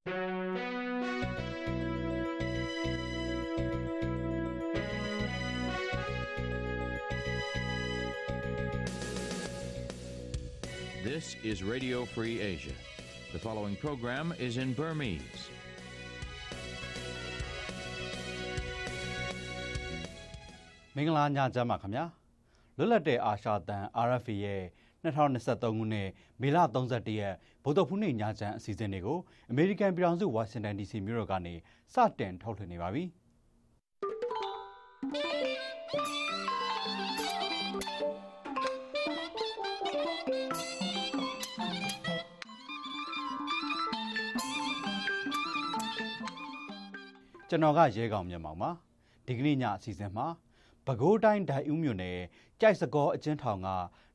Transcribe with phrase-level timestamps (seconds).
[0.00, 0.08] This
[11.44, 12.72] is Radio Free Asia.
[13.34, 15.20] The following program is in Burmese.
[20.96, 22.04] ။မင်္ဂလာညချမ်းပါခင်ဗျာ။
[22.76, 24.62] လွတ်လပ်တဲ့အာရှတန် RFA ရဲ့
[25.04, 26.08] 2023ခုနှစ်
[26.40, 29.18] မေလ31ရက်ဗုဒ္ဓဖူးနေ့ညချမ်းအစီအစဉ်တွေကို
[29.50, 31.54] အမေရိကန်ပြည်ထောင်စုဝါရှင်တန် DC မြို့တော်ကနေ
[31.94, 33.04] စတင်ထုတ်လွှင့်နေပါပြီ။
[47.52, 48.70] ကျွန်တော်ကရဲကောင်မြတ်မောင်ပါ
[49.26, 50.26] ဒီကနေ့ညအစီအစဉ်မှာ
[50.86, 52.18] ပဲခူးတိုင်းဒိုင်ဦးမြို့နယ်
[52.60, 53.68] ကြိုက်စကောအကျဉ်းထောင်က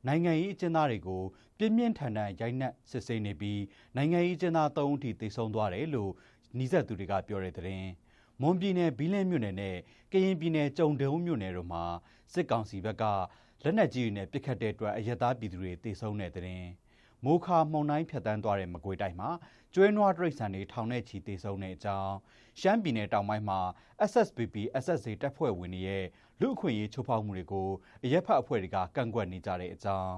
[0.06, 1.22] နိုင်ငံရေးအကျဉ်းသားတွေကို
[1.58, 3.62] ပြင်းပြင်းထန်ထန်ရိုက်နှက်စစ်ဆေးနေပြီး
[3.96, 6.12] နိုင်ငံရေးအကျဉ်းသား ၃ ဦးထိ သေဆုံးသွားတယ်လို့
[6.56, 7.92] နှီးဆက်သူတွေက ပြောတဲ့တဲ့ရင်
[8.40, 9.76] မွန်ပြည်နယ် ဘီလင်းမြို့နယ်နဲ့
[10.12, 11.84] ကရင်ပြည်နယ်ကြုံတုံမြို့နယ်တို့မှာ
[12.32, 13.04] စစ်ကောင်စီဘက်က
[13.64, 16.68] လက်နက်ကြီးတွေနဲ့ ပစ်ခတ်တဲ့အတွက် အရသာပြည်သူတွေ သေဆုံးတဲ့တဲ့ရင်
[17.24, 19.30] မိုးခါမှုန်တိုင်းဖြတ်တန်းသွားတဲ့ မကွေတိုင်းမှာ
[19.74, 22.14] ကျွဲနွားတရိတ်ဆန်တွေ ထောင်နဲ့ချီ သေဆုံးတဲ့အကြောင်း
[22.60, 23.60] ရှမ်းပြည်နယ်တောင်ပိုင်းမှာ
[24.10, 26.04] SSPP SSA တပ်ဖွဲ့ဝင်တွေရဲ့
[26.40, 27.68] လူအခွင့်အရေးချိုးဖောက်မှုတွေကို
[28.04, 30.14] အရက်ဖတ်အဖွဲ့တွေကကန့်ကွက်နေကြတဲ့အကြောင်း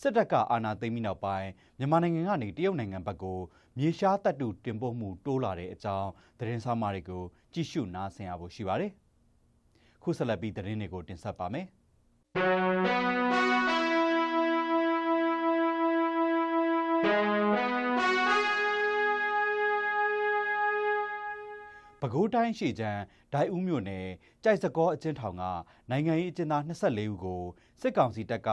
[0.00, 1.48] စစ်တပ်ကအာဏာသိမ်းပြီးနောက်ပိုင်း
[1.78, 3.38] မြန်မာနိုင်ငံကနေတရုတ်နိုင်ငံဘက်ကို
[3.78, 8.92] မြေရှားတပ်တုတင်ပို့မှုတိုးလာတဲ့အကြောင်းသတင်းစာမားတွေကိုကြည့်ရှုနားဆင်ရဖို့ရှိပါတယ်။
[10.02, 11.66] ခုဆက်လက်ပြီးသတင်းတွေကိုတင်ဆက်ပါမယ်။
[22.04, 23.02] ပဲခူးတိုင်းရှိချမ်း
[23.32, 24.06] ဒိုင်ဦးမြို့နယ်
[24.44, 25.42] ကြိုက်စကောအကျဉ်းထောင်က
[25.90, 27.42] နိုင်ငံရေးအကျဉ်းသား24ဦးကို
[27.80, 28.50] စစ်ကောင်စီတပ်က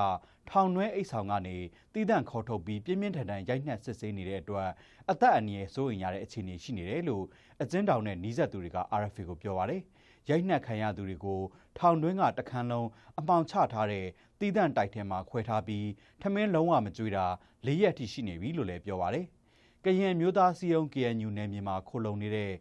[0.49, 1.57] ထောင်နှဲအိတ်ဆောင်ကနေ
[1.93, 4.69] တီးတန့်ခေါ်ထုတ်ပြီးပြင်းပြင်းထန်ထန်ရိုက်နှက်စစ်ဆေးနေတဲ့အတွက်
[5.11, 7.25] အသက်အန္တရာယ်စိုးရိမ်ရတဲ့အခြေအနေရှိနေတယ်လို့
[7.61, 9.81] အကျဉ်းထောင်နဲ့နှီးဆက်သူတွေက RFA ကိုပြောပါတယ်။
[10.29, 11.39] ရိုက်နှက်ခံရသူတွေကို
[11.77, 12.87] ထောင်တွင်းကတခန်းလုံး
[13.19, 14.05] အပေါင်ချထားတဲ့
[14.39, 15.87] တီးတန့်တိုက်ထဲမှာခွဲထားပြီး
[16.21, 17.25] ထမင်းလုံးဝမကြွေးတာ
[17.65, 19.25] ၄ရက်ထိရှိနေပြီလို့လည်းပြောပါတယ်။
[19.85, 22.51] ကရင်မျိုးသားစီယုံ KNU နယ်မြေမှာခိုလုံနေတဲ့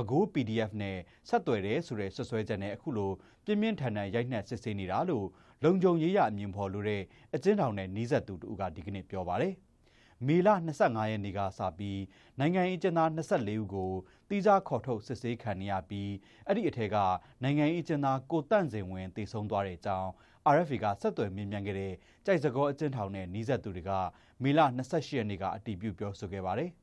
[0.00, 0.96] ပဲခူး PDF နဲ့
[1.28, 3.10] ဆက်သွယ်တယ်ဆိုတဲ့ဆွဆွဲချက်နဲ့အခုလို
[3.44, 5.26] ပြင်းပြင်းထန်ထန်ရိုက်နှက်စစ်ဆေးနေတာလို့
[5.64, 7.02] လုံခြုံရေးရအမြင်ဖော်လို့တဲ့
[7.34, 9.54] အကျဉ်းထောင်နဲ့နှီးဆက်သူတို့ကဒီကနေ့ပြောပါတယ်။
[10.26, 12.00] မေလ25ရက်နေ့ကစပြီး
[12.38, 13.92] နိုင်ငံရေးကျင်းသား24ဦးကို
[14.28, 16.10] တီးခြားခေါ်ထုတ်စစ်ဆေးခံရပြီး
[16.46, 16.96] အဲ့ဒီအထက်က
[17.42, 20.10] နိုင်ငံရေးကျင်းသားကိုတန့်စင်ဝင်တည်ဆုံသွားတဲ့အကြောင်း
[20.54, 21.92] RFA ကဆက်သွယ်မြင်မြန်ခဲ့တဲ့
[22.26, 23.90] ကြိုက်စကောအကျဉ်းထောင်နဲ့နှီးဆက်သူတွေက
[24.42, 26.70] မေလ28ရက်နေ့ကအတည်ပြုပြောဆိုခဲ့ပါတယ်။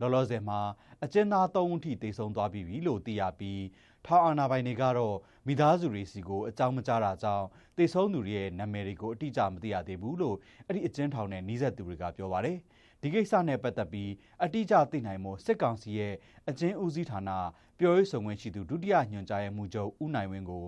[0.00, 0.60] လောလောဆယ်မှာ
[1.04, 3.62] အကျဉ်းသား၃ဦးထိတေဆုံးသွားပြီလို့သိရပြီး
[4.06, 5.16] ထောင်အာဏာပိုင်တွေကတော့
[5.46, 7.46] မိသားစုတွေစီကိုအကြောင်းမကြားတာကြောင့်
[7.78, 12.58] တေဆုံးသူတွေရဲ့နာမည်တွေကိုအတိအကျမသိရသေးဘူးလို့အဲ့ဒီအကျဉ်းထောင်နဲ့နှီးဆက်သူတွေကပြောပါတယ်
[13.02, 14.10] ဒီကိစ္စနဲ့ပတ်သက်ပြီး
[14.44, 16.14] အတိအကျသိနိုင်မှုစစ်ကောင်စီရဲ့
[16.48, 17.30] အကျဉ်းဦးစီးဌာန
[17.78, 20.64] ပြောရေးဆိုခွင့်ရှိသူဒုတိယညွှန်ကြားရေးမှူးချုပ်ဦးနိုင်ဝင်းကို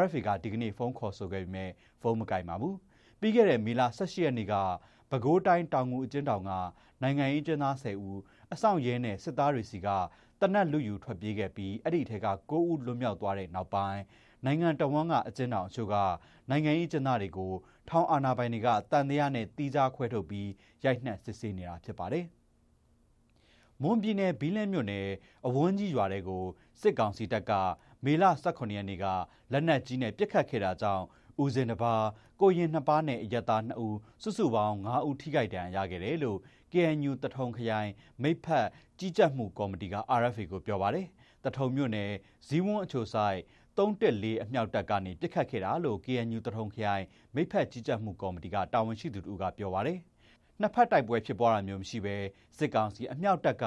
[0.00, 1.70] RFA ကဒီကနေ့ဖုန်းခေါ်ဆိုခဲ့ပေမဲ့
[2.00, 2.76] ဖုန်းမကင်ပါဘူး
[3.20, 4.54] ပြီးခဲ့တဲ့မေလ18ရက်နေ့က
[5.10, 6.52] ပဲခူးတိုင်းတောင်ငူအကျဉ်းထောင်က
[7.02, 8.18] နိုင်ငံရေးကျင်းသား10ဦး
[8.52, 9.88] အဆောင်ရဲနဲ့စစ်သားတွေစီက
[10.40, 14.00] တနက်လူယူထွက်ပြေးခဲ့ပြီးအဲ့ဒီထဲက9ဦးလွတ်မြောက်သွားတဲ့နောက်ပိုင်း
[14.44, 15.94] နိုင်ငံတော်ဝန်ကအကျဉ်းထောင်အချို့က
[16.50, 17.52] နိုင်ငံရေးကျင်းသားတွေကို
[17.88, 20.48] ထောင်အာဏာပိုင်တွေကတန်တရားနဲ့တီးခြားခွဲထုတ်ပြီး
[20.84, 22.26] ရိုက်နှက်စစ်ဆေးနေတာဖြစ်ပါတယ်။
[23.82, 25.08] မွန်ပြည်နယ်ဘီလင်းမြို့နယ်
[25.46, 26.44] အဝန်းကြီးရွာတွေကို
[26.80, 27.52] စစ်ကောင်စီတပ်က
[28.04, 29.04] မေလ18ရက်နေ့က
[29.52, 31.04] လက်နက်ကြီးနဲ့ပစ်ခတ်ခဲ့တာကြောင့်
[31.42, 32.04] ဦးစင်တစ်ပါး
[32.40, 36.38] ကိုရင်နှစ်ပါးနဲ့အရက်သား2ဦးစုစုပေါင်း9ဦးထိခိုက်ဒဏ်ရာရခဲ့တယ်လို့
[36.72, 37.90] KNU တထုံခရိုင်
[38.22, 38.66] မိဖက်
[38.98, 41.06] ကြီးကြပ်မှုကော်မတီက RFA ကိုပြောပါတယ်။
[41.44, 42.10] တထုံမြို့နယ်
[42.46, 43.38] ဇီးဝန်းအချိုဆိုင်
[43.76, 47.04] 314အမြောက်တပ်ကနေပြစ်ခတ်ခဲ့တာလို့ KNU တထုံခရိုင်
[47.34, 49.98] မိဖက်ကြီးကြပ်မှုကော်မတီကတာဝန်ရှိသူတို့ကပြောပါတယ်။
[50.60, 52.16] နှစ်ဖက်တိုက်ပွဲဖြစ်ပွားတာမျိုးမရှိဘဲ
[52.58, 53.64] စစ်ကောင်စီအမြောက်တပ်က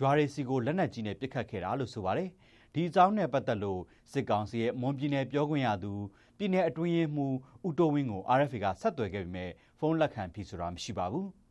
[0.00, 2.28] ရွာရီစီကိုလက်နက်ကြီးနဲ့ပစ်ခတ်ခဲ့တာလို့ဆိုပါတယ်။
[2.74, 3.80] ဒီအကြောင်းနဲ့ပတ်သက်လို့
[4.12, 5.92] စစ်ကောင်စီရဲ့မွန်ပြည်နယ်ပြောခွင့်ရသူ
[6.36, 11.28] ပြည်내အတွင်းရေးမှူးဦးတိုးဝင်းကို RFA ကဆက်သွယ်ခဲ့ပေမဲ့ဖုန်းလက်ခံဖြေဆိုတာမရှိပါဘူး။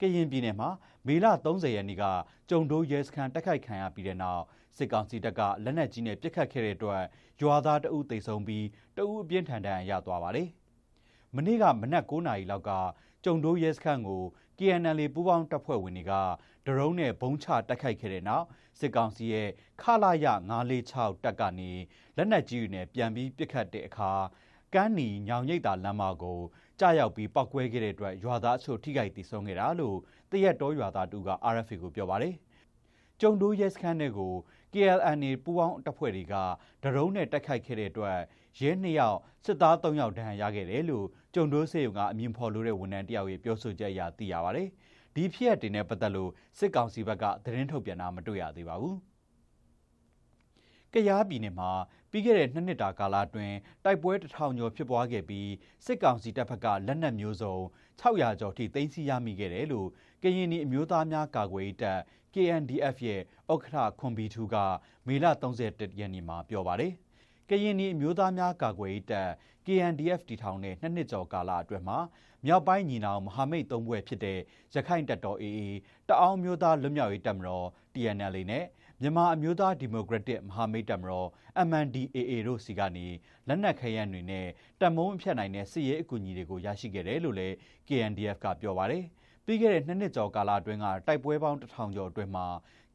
[0.00, 0.70] ကရင်ပြည်နယ်မှာ
[1.06, 2.04] မေလ30ရက်နေ့က
[2.50, 4.42] ကြုံတိုးရဲစခန်းတိုက်ခိုက်ခံရပြီးတဲ့နောက်
[4.76, 7.02] စစ်ကောင်စီတပ်ကလက်နက်ကြီးနဲ့ပစ်ခတ်ခဲ့တဲ့အတွက်
[7.40, 8.66] ရွာသားတအုပ်သိဆုံးပြီး
[8.96, 10.48] တအုပ်အပြင်းထန်ဒဏ်ရာရသွားပါတယ်။
[11.36, 12.70] မနေ့ကမနက်9နာရီလောက်က
[13.24, 14.22] ကြုံတိုးရဲစခန်းကို
[14.58, 16.12] KNL ပူးပေါင်းတပ်ဖွဲ့ဝင်တွေက
[16.66, 18.46] ဒရုန်းနဲ့ဘုံချတိုက်ခိုက်ခဲ့တဲ့နောက်
[18.78, 19.48] စစ်ကောင်စီရဲ့
[19.82, 20.26] ခလာရ
[20.76, 21.70] 946တပ်ကနေ
[22.16, 24.12] လက်နက်ကြီးတွေနဲ့ပြန်ပြီးပစ်ခတ်တဲ့အခါ
[24.74, 26.40] ကန်းနီညောင်ရိပ်သာလမ်းမကို
[26.80, 29.96] ကြာရောက်ပြီးပောက်ကွဲခဲ့တဲ့အတွက်ရွာသားအချို့ထိခိုက်ဒေဆုံးခဲ့တာလို့
[30.30, 32.34] တရက်တော်ရွာသားတူက RFA ကိုပြောပါတယ်။
[33.20, 34.32] ကျုံတိုးရဲစခန်းတွေကို
[34.72, 36.34] KLNA ပူးပေါင်းတပ်ဖွဲ့တွေက
[36.82, 38.18] ဒရုန်းနဲ့တိုက်ခိုက်ခဲ့တဲ့အတွက်
[38.60, 44.68] ရဲ2ယောက်စစ်သား3ယောက်ဒဏ်ရာရခဲ့တယ်လို့ကျုံတိုးစေုံကအမြင်ဖော်လို့တဲ့ဝန်ထမ်းတယောက်ရဲ့ပြောဆိုချက်အရသိရပါတယ်။
[45.14, 48.96] ဒဒီဖြစ်ရပ်တွေနဲ့ပတ်သက်လို့စစ်ကောင်စီဘက်ကသတင်းထုတ်ပြန်တာမတွေ့ရသေးပါဘူး။
[50.96, 51.70] ကရားပြည်နယ်မှာ
[52.10, 55.50] ပြီးခဲ့တဲ့နှစ်နှစ်တာကာလအတွင်းတိုက်ပွဲတစ်ထောင်ကျော်ဖြစ်ပွားခဲ့ပြီး
[55.84, 57.56] စစ်ကောင်စီတပ်ဖက်ကလက်နက်မျိုးစုံ
[58.00, 59.88] 600ကျော်ထိသိမ်းဆည်းရမိခဲ့တယ်လို့
[60.22, 62.00] ကရင်နီအမျိုးသားများကာကွယ်ရေးတပ်
[62.34, 63.20] KNDF ရဲ့
[63.52, 64.56] ဥက္ကဋ္ဌခွန်ဘီထူက
[65.06, 65.26] မေလ
[65.62, 66.92] 31ရက်နေ့မှာပြောပါတယ်။
[67.48, 69.30] ကရင်နီအမျိုးသားများကာကွယ်ရေးတပ်
[69.66, 71.98] KNDF တီထောင်တဲ့နှစ်နှစ်ကျော်ကာလအတွင်းမှာ
[72.46, 74.38] မြောက်ပိုင်းညီနောင်မဟာမိတ်သုံးဘွဲ့ဖြစ်တဲ့
[74.74, 75.60] ရခိုင်တပ်တော် AA
[76.08, 78.64] တအောင်းမျိုးသားလွတ်မြောက်ရေးတပ်မတော် TNL နဲ့
[79.02, 81.28] မြန်မာအမျိုးသားဒီမိုကရက်တစ်မဟာမိတ်တပ်မတော်
[81.68, 83.06] MNDAA တို့စီကနေ
[83.48, 84.46] လက်နက်ခဲယမ်းတွေနဲ့
[84.80, 87.54] တပ်မုံအဖြတ်နိုင်တဲ့စစ်ရေးအကူအညီတွေကိုရရှိခဲ့တယ်လို့လည်း
[87.88, 89.04] KNDF ကပြောပါတယ်။
[89.44, 92.46] ပြီးခဲ့တဲ့နှစ်နှစ်ကျော်ကာလအတွင်းကတိုက်ပွဲပေါင်းတစ်ထောင်ကျော်အတွင်းမှာ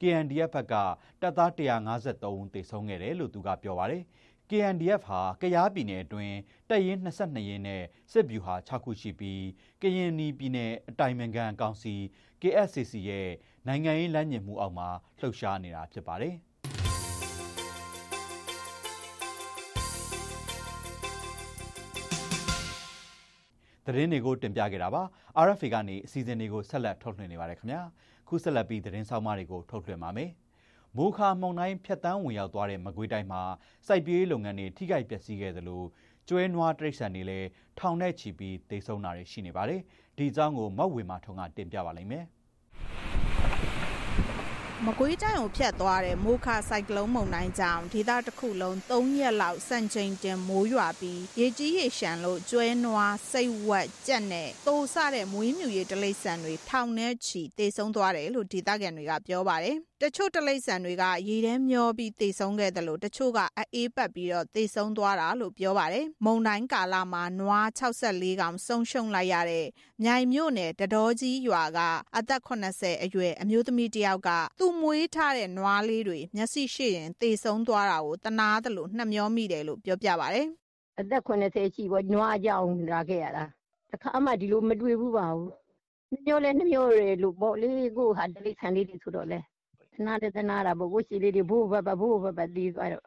[0.01, 0.74] KNDF ဘက်က
[1.21, 4.03] တပ်သား153ဦးသေဆုံးခဲ့တယ်လို့သူကပြောပါတယ်။
[4.50, 6.36] KNDF ဟာကရားပြည်နယ်အတွင်း
[6.69, 9.44] တပ်ရင်း22ရင်းနဲ့စစ်ဗျူဟာ6ခုရှိပြီး
[9.81, 11.94] ကရင်နီပြည်နယ်အတိုင်ပင်ခံကောင်စီ
[12.42, 13.30] KSCC ရဲ့
[13.68, 14.88] နိုင်ငံရေးလမ်းညွှန်မှုအောက်မှာ
[15.19, 16.36] လှုပ်ရှားနေတာဖြစ်ပါတယ်။
[23.86, 25.02] သတင်းတွေကိုတင်ပြခဲ့တာပါ
[25.46, 27.81] RFA ကနေအစီအစဉ်တွေကိုဆက်လက်ထုတ်လွှင့်နေပါတယ်ခင်ဗျာ
[28.28, 30.31] ခုဆက်လက်ပြီးသတင်းဆောင်မတွေကိုထုတ်လွှင့်ပါမယ်
[30.98, 33.42] မိုးခါမုန်တိုင်းဖြတ်တန်းဝင်ရောက်သွားတဲ့မကွေးတိုင်းမှာ
[33.88, 35.84] စိုက်ပျိုးရေးလုပ်ငန်းတွေထိခိုက်ပျက်စီးခဲ့သလို
[36.28, 37.48] ကျွဲနွားတိရစ္ဆာန်တွေလည်း
[37.80, 39.81] ထောင်နဲ့ချီပြီးတိတ်ဆုံးတာတွေရှိနေပါတယ်။
[40.18, 42.25] ဒီအကြောင်းကိုမောက်ဝေမာထုံကတင်ပြပါလိမ့်မယ်။
[44.88, 63.39] မကွေးတိုင်းကိုဖြတ်သွားတဲ့မိုးခါစိုက်ကလုန်းမုန်တိုင်းကြောင့်ဒေသတစ်ခုလုံး၃ရက်လောက်စံချိန်တင်မိုးရွာပြီးရေကြီးရေရှမ်းလို့ကျွဲနွားစိတ်ဝက်ကြက်နဲ့တိုးဆတဲ့မွေးမြူရေးတလိษံတွေထောင်နဲ့ချီတေဆုံးသွားတယ်လို့ဒေသခံတွေကပြောပါတယ်။ တချို့တလိษံတွေကရေထဲမျောပြီးသေဆုံးခဲ့တယ်လို့တချို့က
[63.75, 69.65] အေးပတ်ပြီးတော့သေဆုံးသွားတာလို့ပြောပါတယ်။မုံတိုင်းကာလမှာနွား64ကောင်ဆုံးရှုံးလိုက်ရတဲ့
[70.03, 71.80] မြိုင်မြို့နယ်တတော်ကြီးရွာက
[72.18, 80.45] အသက်80အရွယ်အမျိုးသမီးတယောက်ကသူ့မွေးထားတဲ့နွားလေးတွေမျက်စိရှိရင်သေဆုံးသွားတာကိုတနာတယ်လို့နှမျောမိတယ်လို့ပြောပြပါတယ်။
[81.00, 83.45] အသက်80ရှိပေါ့နွားကြောင်လာခဲ့ရတာ။
[83.92, 85.51] တခါမှဒီလိုမတွေ့ဘူးပါဘူး။
[86.12, 89.39] နှမျောလဲနှမျောရလို့ပေါ့လေကိုဟာတလိษံလေးတွေဆိုတော့လဲ
[90.07, 93.03] နာတဲ့တနာတာပေါ့ကိုရှိလေးတွေဘိုးဘဘဘိုးဘဘတီးသွားတော့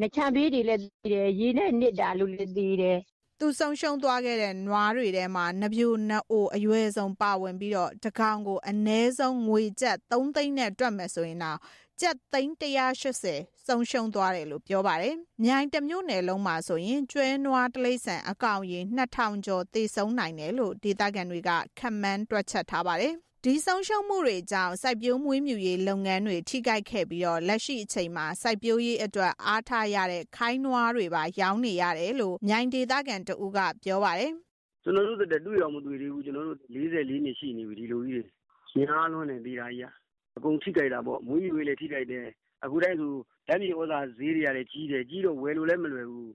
[0.00, 2.98] နှချမ်းပေးတွေလည်းတီးတယ်ရေနဲ့နစ်တာလို့လည်းတီးတယ်
[3.40, 11.58] သူဆုံးရှုံးသွားခဲ့တဲ့နွားတွေထဲမှာနပြိုနအိုအရွယ်ဆုံးပါဝင်ပြီးတော့တကောင်ကိုအ ਨੇ ဆုံးငွေကျပ်3သိန်းနဲ့တွက်မယ်ဆိုရင်တော့
[12.00, 15.14] ကျပ်သိန်း180ဆုံးရှုံးသွားတယ်လို့ပြောပါတယ်။
[15.44, 23.12] မြိုင်တမျိုးနယ်လုံးမှာဆိုရင်ကျွဲနွားတလိษံအကောင်ရေ2000ကျော်သေဆုံးနိုင်တယ်လို့ဒေသခံတွေကခန့်မှန်းတွက်ချက်ထားပါတယ်။
[23.48, 34.32] ဒီဆုံးရှုံးမှုတွေကြောင့်စိုက်ပျိုးမွေးမြူရေးလုပ်ငန်းတွေထိခိုက်ခဲ့ပြီးတော့လက်ရှိအချိန်မှာစိုက်ပျိုးရေးအတွက်အားထားရတဲ့ခိုင်းနွားတွေပါရောင်းနေရတယ်လို့မြိုင်ဒေသခံတဦးကပြောပါတယ်။
[34.84, 39.92] ကျွန်တော်တို့တတွေ့တော်မတွေ့သေးဘူးကျွန်တော်တို့44နှစ်ရှိနေပြီဒီလိုကြီးတွေညားလွန်းနေသေးတာကြီး
[40.36, 42.26] အကုန်ထိခိုက်တာပေါ့မွေးမြူရေးလည်းထိခိုက်တယ်
[42.64, 43.12] အခုတိုင်းဆို
[43.48, 46.32] ဓာတ်မြေဩဇာဈေးတွေကလည်းကြီးတယ်ကြီးတော့ဝယ်လို့လည်းမလွယ်ဘူး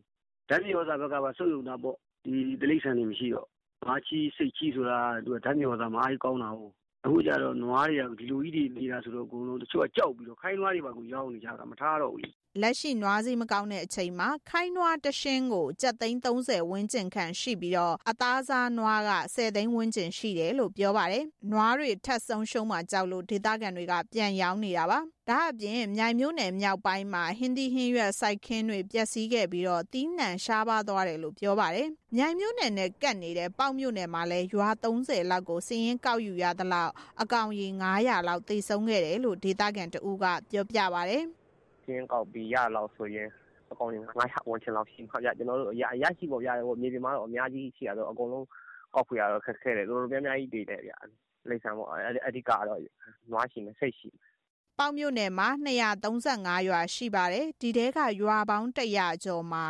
[0.49, 3.47] ဓာတ်မြေဩဇာဘက်ကပါစုပ်ယုံတာပေါ့ဒီတိလိษံတွေမရှိတော့
[3.87, 6.73] မာချီစိတ်ကြီးဆိုတာသူကဓာတ်မြေဩဇာမအားကြီးကောင်းတာဟုတ်
[7.05, 12.27] အခုကျတော့နွားတွေကဒီလိုကြီးတွေနေတာဆိုတော့အကုန်လုံးတချို့ကကြောက်ပြီးတော့ခိုင်းနွားတွေပါကိုရောင်းနေကြတာမထားတော့ဘူးလ
[12.67, 24.99] က်ရှိနွားစည်းမကောင်းတဲ့အချိန်မှာ ခိုင်းနွားတရှင်းကို ကျပ်သိန်း30ဝန်းကျင်ခန့်ရှိပြီးတော့ အသားစားနွားက10သိန်းဝန်းကျင်ရှိတယ်လို့ ပြောပါတယ်။နွားတွေ ထပ်ဆုံးရှုံးမှကြောက်လို့ ဒေသခံတွေက ပြန်ရောင်းနေတာပါ။
[25.29, 36.91] ဒါအပြင် မြိုင်မျိုးနယ်မြောက်ပိုင်းမှာ ဟင်းသီးဟင်းရွက်စိုက်ခင်းတွေ ပျက်စီးခဲ့ပြီးတော့တီးနှံရှားပါသွားတယ်လို့ ပြောပါတယ်။မြိုင်မျိုးနယ်နဲ့ကပ်နေတဲ့ ပေါက်မျိုးနယ်မှာလည်း ရွာ30လောက်ကိုစည်ရင်ကောက်ယူရသလောက်
[37.21, 37.67] အကောင်ရေ
[37.97, 41.25] 900လောက်တိတ်ဆုံးခဲ့တယ်လို့ ဒေသခံတဦးက ပြောပြပါတယ်။
[41.91, 43.29] စင်းကောက်ပြီးရလောက်ဆိုရင်
[43.71, 48.45] အကောင်ရင်900ဝန်းကျင်လောက်ရှိမှာဗျကျွန်တော်တို့အရအရရှိပေါ့ဗျာဟိုမြေပြင်မှာတော့အများကြီးရှိရတော့အကုန်လုံး
[48.95, 50.93] ကောက်ခွေရတော့ခက်ခဲတယ်တော်တော်များများကြီးတည်တယ်ဗျ
[51.49, 51.87] လိမ့်ဆန်ပေါ့
[52.27, 52.81] အဓိကတော့
[53.31, 54.09] နွားရှိမယ်စိတ်ရှိ
[54.79, 55.49] ပေါင်မြို့နယ်မှာ
[56.07, 59.65] 235ရွာရှိပါတယ်ဒီတဲကရွာပေါင်း100ကျော်မှာ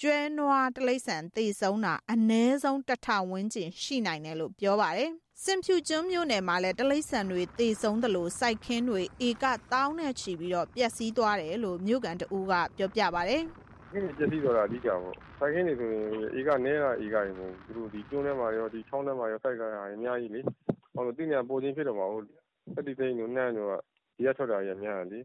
[0.00, 5.10] ကျွဲနွားတလိษံသေဆုံးတာအနည်းဆုံးတစ်ထောင်ဝန်းကျင်ရှိနိုင်တယ်လို့ပြောပါတယ်
[5.44, 13.42] စင်ဖြူကျွန်းမြို့နယ်မှာလည်းတလိษံတွေသေဆုံးသလို စိုက်ခင်းတွေ ဧကတောင်းနဲ့ချီပြီးတော့ပျက်စီးသွားတယ်လို့ မြို့ကန်တဦးက ပြောပြပါတယ်။
[13.92, 16.04] ဒီပျက်စီးသွားတာ အဓိကပေါ့။စိုက်ခင်းတွေဆိုရင်
[16.38, 20.40] ဧကနဲတာ ဧကတွေမဟုတ်ဘူး။သူတို့ဒီကျွန်းထဲမှာရောဒီချောင်းထဲမှာရော စိုက်ကြတာအများကြီးလေ။
[20.94, 22.24] ဟောလို့တိညာပိုချင်းဖြစ်တော့မှာဟုတ်။
[22.74, 23.72] စက်တိသိန်းတို့ နှမ်းတို့က
[24.16, 25.20] ဒီကထွက်တာကြီးအများကြီးလေ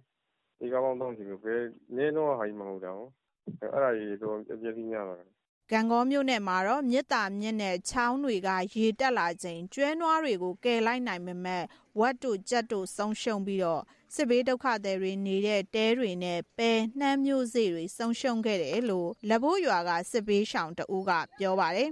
[0.64, 1.62] ။ဧကပေါင်းတောင်းချီလို့ဘယ်
[1.98, 3.12] နဲတော့ဟာကြီး မဟုတ်တာဟုတ်။
[3.62, 5.16] အဲ့ဒါကြီးတော့ပျက်စီးများတာ။
[5.72, 11.64] ဂံကောမြို့နယ်မှာတော့မြစ်တာမြစ်နဲ့ချောင်းတွေကရေတက်လာချိန်ကျွဲနွားတွေကိုကယ်လိုက်နိုင်ပေမဲ့
[12.00, 13.82] ဝက်တို့ကြက်တို့ဆုံးရှုံးပြီးတော့
[14.16, 21.90] စစ်ဘေးဒုက္ခသည်တွေနေတဲ့တဲတွေနဲ့ပဲနှမ်းမျိုးစေ့တွေဆုံးရှုံးခဲ့တယ်လို့လက်ဘိုးရွာကစစ်ဘေးရှောင်တဦးကပြောပါတယ်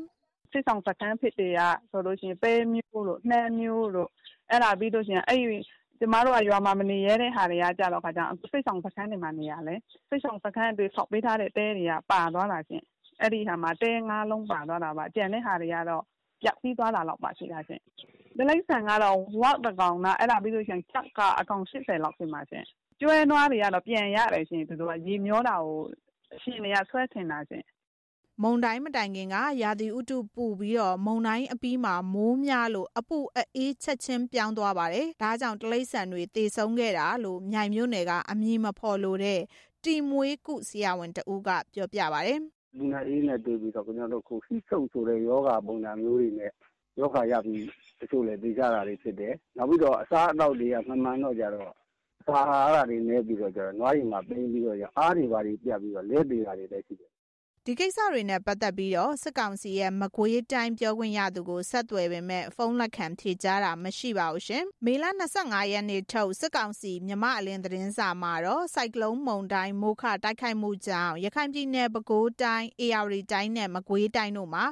[0.51, 1.61] စစ်ဆောင်စကန်ဖြစ်တွေက
[1.91, 4.09] ဆိုလို့ရှိရင်ပဲမျိုးတို့နှမ်းမျိုးတို့
[4.49, 5.59] အဲ့ဒါပြီးလို့ရှိရင်အဲ့ဒီ
[5.99, 9.75] ကျမတို့ကရွာမှာမနေရတဲ့ဟာတွေကကြတော့ခါကျတော့စိတ်ဆောင်စခန်းတွေမှာနေရလဲ
[10.09, 12.85] စိတ်ဆောင်စခန်းတွေဆောက်ပေးထားတဲ့တဲတွေကပါသွားတာချင်း
[13.23, 16.03] အဲ့ဒီဟာမှာတဲငါးလုံးပါသွားတာပါကြံတဲ့ဟာတွေကတော့
[16.41, 17.83] ပြတ်ပြီးသွားတာတော့ပါရှိတာချင်း
[18.37, 22.65] ဒလိဆန်ကတော့ဝက်တကောင်နာအဲ့ဒါပြီးလို့ရှိရင်ချက်ကအကောင်80လောက်ဖြစ်မှာချင်း
[22.99, 25.79] ကျွဲနွားတွေကတော့ပြန်ရတယ်ရှင်သူတို့ကရေမျောတာကို
[26.35, 27.65] အရှင်တွေကဆွဲထင်တာချင်း
[28.41, 33.17] မုံတိုင်းမတိုင်ခင်ကရာသီဥတုပူပြီးတော့မုံတိုင်းအပြီးမှာမိုးများလို့အပူ
[33.57, 39.41] အေးချက်ချင်းပြောင်းသွားပါတယ်။ဒါကြောင့်တလိษံတွေတေဆုံးခဲ့တာလို့မြိုင်မြို့နယ်ကအမည်မဖော်လို့တဲ့
[39.83, 42.39] တီမွေးကုဆရာဝန်တဦးကပြောပြပါတယ်
[42.77, 46.51] လူနာအေးနဲ့တွေ့ပြီးတော့ကျွန်တော်တို့ခုဟိဆုပ်ဆိုတဲ့ယောဂပုံစံမျိုးတွေနဲ့
[46.99, 47.65] ယောဂရပြီး
[47.99, 51.71] တချို့လည်းသိကြတာတွေဖြစ်တယ်။နောက်ပြီးတော့အစားအသောက်တွေကမှန်မှန်တော့ကြတော့
[52.21, 57.11] အစာအာဟာရတွေနေပြီးတော့ကျတော့နွားရီမှာပိန်းပြီးတော့အားတွေပါတွေပြတ်ပြီးတော့လဲသေးတာတွေလည်းရှိတယ်
[57.67, 65.05] ဒီကိစ္စတွေနဲ့ပတ်သက်ပြီးတော့စစ်ကောင်စီရဲ့မကွေးတိုင်းပြောခွင့်ရသူကိုဆက်သွယ်ပေမဲ့ဖုန်းလက်ခံဖြေကြားတာမရှိပါဘူးရှင်။မေလ
[65.37, 74.65] 25ရက်နေ့ထုတ်စစ်ကောင်စီမြမအလင်းသတင်းစာမှာတော့စိုက်ကလုန်းမုန်တိုင်းမိုးခတိုက်ခိုက်မှုကြောင့်ရခိုင်ပြည်နယ်ပဲခူးတိုင်းအေရဝတီတိုင်းနဲ့မကွေးတိုင်းတို့မှာ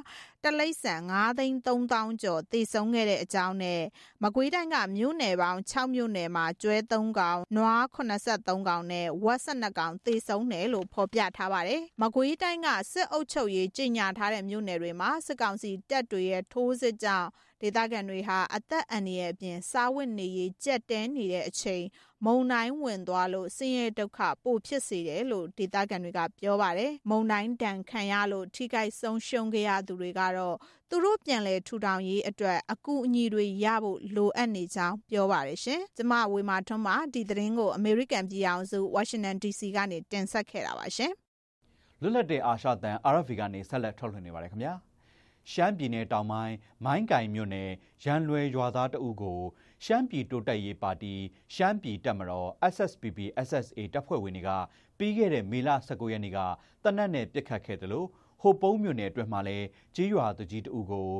[0.46, 3.82] တလိษံ9သိန်း3000ကျော်တည်ဆုံးခဲ့တဲ့အကြောင်းနဲ့
[4.22, 17.28] မကွေးတိုင်းကမြို့နယ်ပေါင်း6မြို့နယ်မှာကျွဲ3ကောင်၊နွား83ကောင်နဲ့ဝက်12ကောင်တည်ဆုံးတယ်လို့ဖော်ပြထားပါတယ်။မကွေးတိုင်းကစစ်အုပ်ချုပ်ရေးကြီးညာထားတဲ့မြို့နယ်တွေမှာစစ်ကောင်စီတပ်တွေရဲ့ထိုးစစ်ကြောင့်
[17.62, 21.84] ဒေသခံတွေဟာအသက်အန္တရာယ်အပြင် စားဝတ်နေရေးကြက်တဲနေတဲ့အချိန်
[22.24, 30.56] မုံတိုင်းဝင်သွားလို့ဆင်းရဲဒုက္ခပိုဖြစ်စေတယ်လို့ဒေသခံတွေကပြောပါတယ်။မုံတိုင်းတန်ခံရလို့ထိခိုက်ဆုံးရှုံးခဲ့ရသူတွေကတော့
[30.90, 41.12] သူတို့ပြန်လဲထူထောင်ရေးအတွက်အကူအညီတွေရဖို့လိုအပ်နေကြောင်းပြောပါတယ်ရှင်။ကျမဝေမာထွန်းမှဒီသတင်းကိုအမေရိကန်ပြည်အောင်စုဝါရှင်တန် DC ကနေတင်ဆက်ခဲ့တာပါရှင်။
[42.02, 44.74] လွတ်လပ်တဲ့အာရှတန် RFV ကနေဆက်လက်ထုတ်လွှင့်နေပါတယ်ခင်ဗျာ
[45.50, 47.70] ရှမ်းပြည်နယ်တောင်ပိုင်းမိုင်းကင်မြို့နယ်
[48.04, 49.40] ရန်လွယ်ရွာသားတအုပ်ကို
[49.84, 51.14] ရှမ်းပြည်တိုးတက်ရေးပါတီ
[51.54, 53.18] ရှမ်းပြည်တပ်မတော် SSPP
[53.48, 54.50] SSA တပ်ဖွဲ့ဝင်တွေက
[54.98, 56.38] ပြီးခဲ့တဲ့မေလ19ရက်နေ့က
[56.84, 58.08] တနက်နဲ့ပြစ်ခတ်ခဲ့တယ်လို့
[58.40, 59.58] ဟိုပုံးမြို့နယ်အတွင်းမှာလဲ
[59.94, 61.10] ကြီးရွာသူကြီးတအုပ်ကို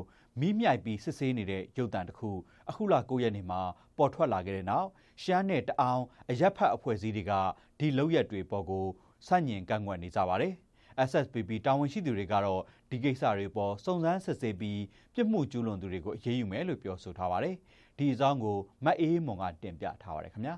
[0.41, 2.31] မိမြိုက်ပြီးစစ်ဆေးနေတဲ့ရုပ်တံတစ်ခု
[2.69, 3.61] အခုလ9ရက်နေ့မှာ
[3.97, 4.89] ပေါ်ထွက်လာခဲ့တဲ့နောက်
[5.23, 7.33] ရှမ်းနယ်တအောင်အရက်ဖတ်အဖွဲ့အစည်းတွေက
[7.79, 8.87] ဒီလောက်ရက်တွေပေါ်ကို
[9.27, 10.55] စန့်ညင်ကန့်ကွက်နေကြပါတယ်။
[11.09, 14.81] SSPP တာဝန်ရှိသူတွေကတော့ဒီကိစ္စတွေပေါ်စုံစမ်းစစ်ဆေးပြီး
[15.15, 17.55] ပြစ်မှုကျူးလွန်သူတွေကိုအရေးယူမယ်လို့ပြောဆိုထားပါတယ်။
[17.99, 20.55] ဒီအကြောင်းကိုမတ်အေးမွန်ကတင်ပြထားပါတယ်ခင်ဗျာ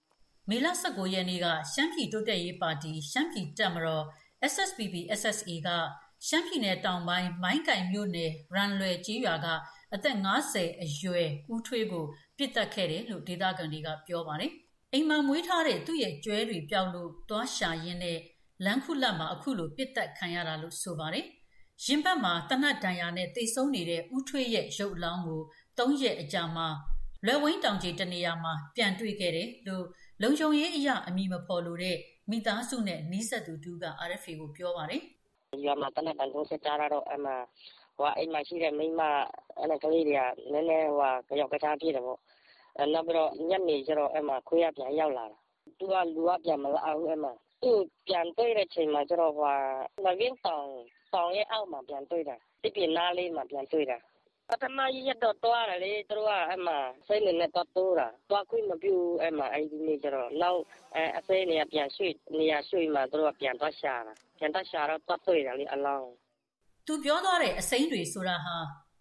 [0.48, 4.04] ။မေလ19ရက်နေ့ကရှမ်းပြည်တိုးတက်ရေးပါတီရှမ်းပြည်တပ်မတော်
[4.52, 5.68] SSPP SSA က
[6.26, 9.46] ရှမ်းပြည်နယ်တောင်ပိုင်းမိုင်းကင်မြို့နယ်ရန်လွယ်ကြီးရွာက
[9.94, 10.16] အသက်
[10.52, 12.04] 50အရွယ်ဦးထွေးကို
[12.36, 14.52] ပြစ်တက်ခဲ့တယ်လို့ဒေသခံတွေကပြောပါတယ်။
[14.92, 18.18] အိမ်မှာမွေးထားတဲ့သူ့ရဲ့ကျွဲတွေပြောက်လို့သွားရှာရင်းနဲ့
[18.64, 21.26] လမ်းခုလတ်မှာအခုလိုပြစ်တက်ခံရတာလို့ဆိုပါတယ်။
[21.84, 25.40] ရင်ဘတ်မှာတနတ်ဒဏ်ရာနဲ့တိတ်ဆုံးနေတဲ့ဦးထွေးရဲ့ရုပ်အလောင်းကို
[25.78, 26.66] ၃ရက်အကြာမှာ
[27.26, 29.84] လွယ်ဝင်းတောင်ကြီးတနေရာမှာပြန်တွေ့ခဲ့တယ်လို့
[30.22, 31.96] လုံခြုံရေးအရာအမိမဖော်လို့တဲ့
[32.30, 35.02] မိသားစုနဲ့နီးစပ်သူတူက RFA ကိုပြောပါတယ်။
[35.64, 37.32] ရွာမှာတနက်တန်ထိုးစစ်ကြားတော့အမှ
[37.96, 39.00] ဟိုအိမ်မှာရှိတဲ့မိမ
[39.58, 42.20] အဲ့ဒါကလေးတွေကနည်းနည်းဟိုကြောက်ကစားပြည့်တယ်ပေါ့
[42.78, 45.38] အဲနောက်ပြီးတော့ညနေကျတော့အဲ့မှာခွေးရပြန်ရောက်လာတာ
[45.78, 47.70] သူကလူကပြန်မလာဘူးအဲ့မှာ သူ
[48.06, 49.54] ပြန်တွေ့တဲ့ချိန်မှာကျတော့ဟို
[50.04, 50.68] မဝင်းတောင်
[51.14, 53.98] တောင်ရဲ့အောက်မှာ ပြန်တွေ့တာဒီပြနားလေးမှာ ပြန်တွေ့တာ
[54.50, 60.60] ပထမရက်တော့တွားတယ်လေ သူတို့က အဲ့မှာစိတ်နေနဲ့တော့တိုးတာတွားခွင့်မပြုအဲ့မှာ အဲ့ဒီနေ့ကျတော့ နောက်
[60.94, 66.10] အဲအစိမ်းနေပြန်ရွှေ့ နေရာရွှေ့မှာသူတို့က ပြန်တော့ရှာတာ ပြန်တော့ရှာတော့တော့တွေ့တယ်လေ အလောင်း
[66.86, 68.56] သူပြောသွားတဲ့ အစိမ်းတွေဆိုတာဟာ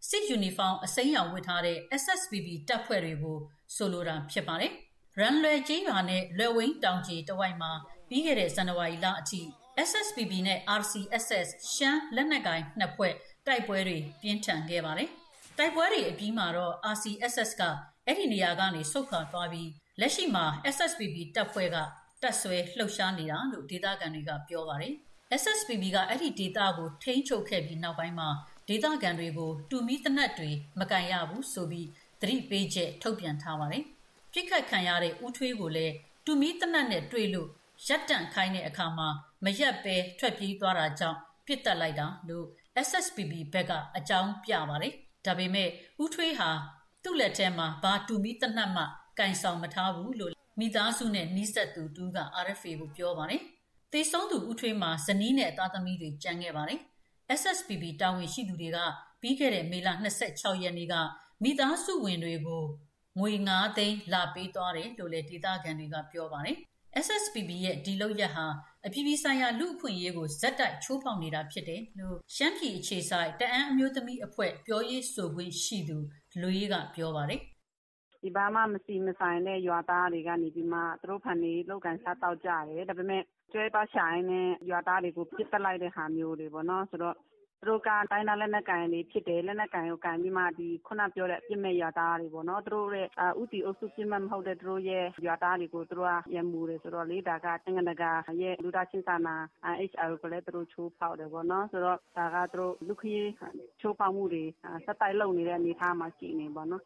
[0.10, 3.38] စစ်ယူနီဖောင်း အစိမ်းရောင်ဝတ်ထားတဲ့ SSPB တပ်ဖွဲ့တွေကို
[3.76, 4.72] ဆိုလိုတာဖြစ်ပါတယ်။
[5.20, 7.72] ရန်လွယ်ကျေးရွာနဲ့ လွယ်ဝင်းတောင်ကြီးတဝိုက်မှာ
[8.14, 9.42] ပြီးခဲ့တဲ့ဇန်နဝါရီလအထိ
[9.90, 13.14] SSPB နဲ့ RCSS ရှမ်းလက်နက်ကိုင်နှစ်ဖွဲ့
[13.48, 15.10] တိုက်ပွဲတွေပြင်းထန်ခဲ့ပါတယ်။
[15.58, 17.62] တိုက်ပွဲတွေအပြီးမှာတော့ RCSS က
[18.08, 21.78] အဲ့ဒီနေရာကနေဆုတ်ခွာသွားပြီးလက်ရှိမှာ SSPB တပ်ဖွဲ့က
[22.22, 24.94] တပ်ဆွဲလှုပ်ရှားနေတာလို့ဒေသခံတွေကပြောပါတယ်။
[25.42, 28.30] SSPB ကအဲ့ဒီဒေတာကိုထိန်းချုပ်ခဲ့ပြီးနောက်ပိုင်းမှာ
[28.70, 31.88] ဒေသခံတွေကိုတူမီတနတ်တွေမကန်ရဘူးဆိုပြီး
[32.22, 33.84] သတိပေးချက်ထုတ်ပြန်ထားပါတယ်။
[34.34, 35.94] ပြစ်ခတ်ခံရတဲ့ဦးထွေးကိုလည်း
[36.26, 37.50] တူမီတနတ်နဲ့တွေ့လို့
[37.88, 39.08] ရက်တန့်ခိုင်းတဲ့အခါမှာ
[39.46, 42.46] မရက်ပဲထွက်ပြေးသွားတာကြောင့်ပြစ်တက်လိုက်တာလို့
[42.88, 44.94] SSPB ဘက်ကအကြောင်းပြပါတယ်။
[45.26, 45.70] ဒါပေမဲ့
[46.04, 46.50] ဦးထွေးဟာ
[47.04, 48.84] သူ့လက်ထဲမှာဘာတူမီတနတ်မှ
[49.20, 53.42] ကင်ဆောင်မထားဘူးလို့မိသားစုနဲ့နီးစပ်သူတူက RFA ကိုပြောပါတယ်။
[53.94, 56.80] တေဆုံးသူဦးထွေးမှာဇနီးနဲ့သားသမီးတွေကြံခဲ့ပါတယ်။
[57.40, 58.78] SSPB တာဝန်ရှိသူတွေက
[59.22, 59.90] ပြီးခဲ့တဲ့မေလ
[60.26, 60.96] 26ရက်နေ့က
[61.44, 62.64] မိသားစုဝင်တွေကို
[63.20, 66.58] ငွေ9သိန်းလာပေးသွားတယ်လို့လည်းဒေသခံတွေကပြောပါတယ်။
[67.06, 68.46] SSPB ရဲ့ဒီလုပ်ရက်ဟာ
[68.86, 75.98] အပြည်ပြည်ဆိုင်ရာလူအခွင့်အရေးကိုဇက်တိုက်ချိုးဖောက်နေတာဖြစ်တယ်လို့ရှမ်းပြည်အခြေဆိုင်တအန်းအမျိုးသမီးအဖွဲ့ပြောရေးဆိုခွင့်ရှိသူ
[76.42, 77.42] လူရေးကပြောပါတယ်
[78.22, 83.22] ဒီဘာမှမစီမဆိုင်တဲ့ရွာသားတွေကနေပြီးမှသူတို့ဖန်နေလောက်ကန်စားတောက်ကြတယ်ဒါပေမဲ့
[83.52, 87.16] ကျွဲပါဆိုင်နဲ့ရွာသားတွေကိုပြစ်တက်လိုက်တဲ့ဟာမျိုးတွေပေါ့နော်ဆိုတော့
[87.64, 93.08] သူတို့က တိုင်းသားလက်နက်ကန်တွေဖြစ်တယ် လက်နက်ကန်ကိုကန်ပြီးမှဒီခုနပြောတဲ့ အပြစ်မဲ့ရွာသားတွေပေါ့နော် သူတို့ရဲ့
[93.42, 98.04] ဥတီအုပ်စုပြစ်မဲ့မဟုတ်တဲ့ သူတို့ရဲ့ ရွာသားတွေကို သူတို့ကရမူတယ်ဆိုတော့လေ ဒါကတငနက
[98.42, 99.36] ရဲ့ လူသားချင်းစာနာ
[99.90, 103.32] HR ကိုလည်း သူတို့ ချိုးဖောက်တယ်ပေါ့နော် ဆိုတော့ ဒါက သူတို့ လူခရီး
[103.82, 104.44] ချိုးဖောက်မှုတွေ
[104.86, 106.82] စက်တိုက်လုပ်နေတဲ့ အနေအထားမှာ ရှိနေပေါ့နော်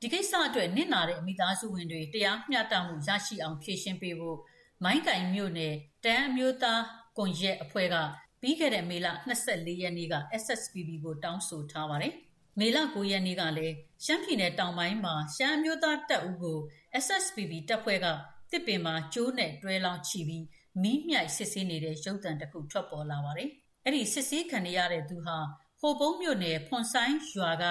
[0.00, 4.38] ဒီကိစ္စအတွက် နစ်နာတဲ့ မိသားစုဝင်တွေ တရားမျှတမှုရရှိအောင် ဖြေရှင်းပေးဖို့
[4.84, 6.82] မိုင်းကင်မြို့နယ်တန်းအမျိုးသား
[7.16, 7.96] ကွန်ရက်အဖွဲ့က
[8.42, 9.08] ပြီးခဲ့တဲ့မေလ
[9.44, 12.14] 24ရက်နေ့က SSPB ကိုတောင်းဆိုထားပါတယ်။
[12.60, 16.58] မေလ9ရက်နေ့ကလည်းရှမ်းပြည်နယ်တောင်ပိုင်းမှာရှမ်းမျိုးသားတပ်ဦးကို
[17.04, 18.06] SSPB တပ်ဖွဲ့က
[18.50, 20.44] တစ်ပင်မှာကျိုးနဲ့တွဲလောင်းချီပြီး
[20.82, 23.48] မီးမြိုက်စစ်ဆေးနေတဲ့ရုပ်သံတစ်ခုထွက်ပေါ်လာပါတယ်။
[23.84, 25.38] အဲ့ဒီစစ်ဆေးခံရတဲ့သူဟာ
[25.80, 27.64] ဟိုပုံးမြို့နယ်ဖွန်ဆိုင်ရွာက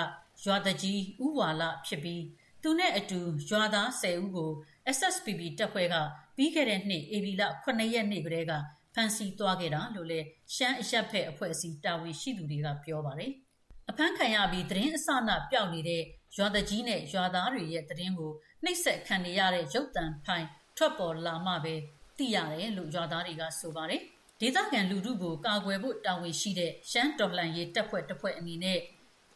[0.45, 2.23] ရွာတကြီးဥဝါလဖြစ်ပြီး
[2.63, 4.51] သူနဲ့အတူရွာသား10ဦးကို
[4.97, 5.95] SSPB တပ်ဖွဲ့က
[6.35, 8.53] ပြီးခဲ့တဲ့နှစ်ဧပြီလ9ရက်နေ့ကတည်းက
[8.93, 13.31] ဖမ်းဆီးသွားခဲ့တာလို့လည်းရှမ်းအရက်ဖက်အဖွဲ့အစည်းတာဝန်ရှိသူတွေကပြောပါတယ်။
[13.89, 16.03] အဖမ်းခံရပြီးသတင်းအစနပျောက်နေတဲ့
[16.37, 18.31] ရွာတကြီးနဲ့ရွာသားတွေရဲ့သတင်းကို
[18.63, 20.45] နှိပ်စက်ခံနေရတဲ့ရုပ်တံဖိုင်
[20.77, 21.75] ထွက်ပေါ်လာမှပဲ
[22.17, 24.01] သိရတယ်လို့ရွာသားတွေကဆိုပါတယ်။
[24.41, 28.79] ဒေသခံလူထုကိုကာကွယ်ဖို့တာဝန်ရှိတဲ့ရှမ်းတော်လှန်ရေးတပ်ဖွဲ့တစ်ဖွဲ့အနေနဲ့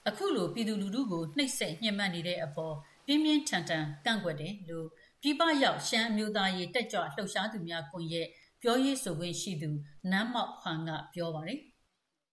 [0.08, 4.88] အခုလိုပြည်သူလူထုကိုနှိပ်စက်ညှဉ်းပန်းနေတဲ့အပေါ်ပြင်းပြင်းထန်ထန်ကန့်ကွက်တယ်လို့
[5.22, 8.28] ပြည်ပရောက်ရှမ်းအမျိုးသားရေးတက်ကြွလှုပ်ရှားသူများကွန်ရက်
[8.68, 9.70] ပြောရေးဆိုခွင့်ရှိသူ
[10.12, 11.60] နန်းမောက်ဟန်ကပြောပါတယ်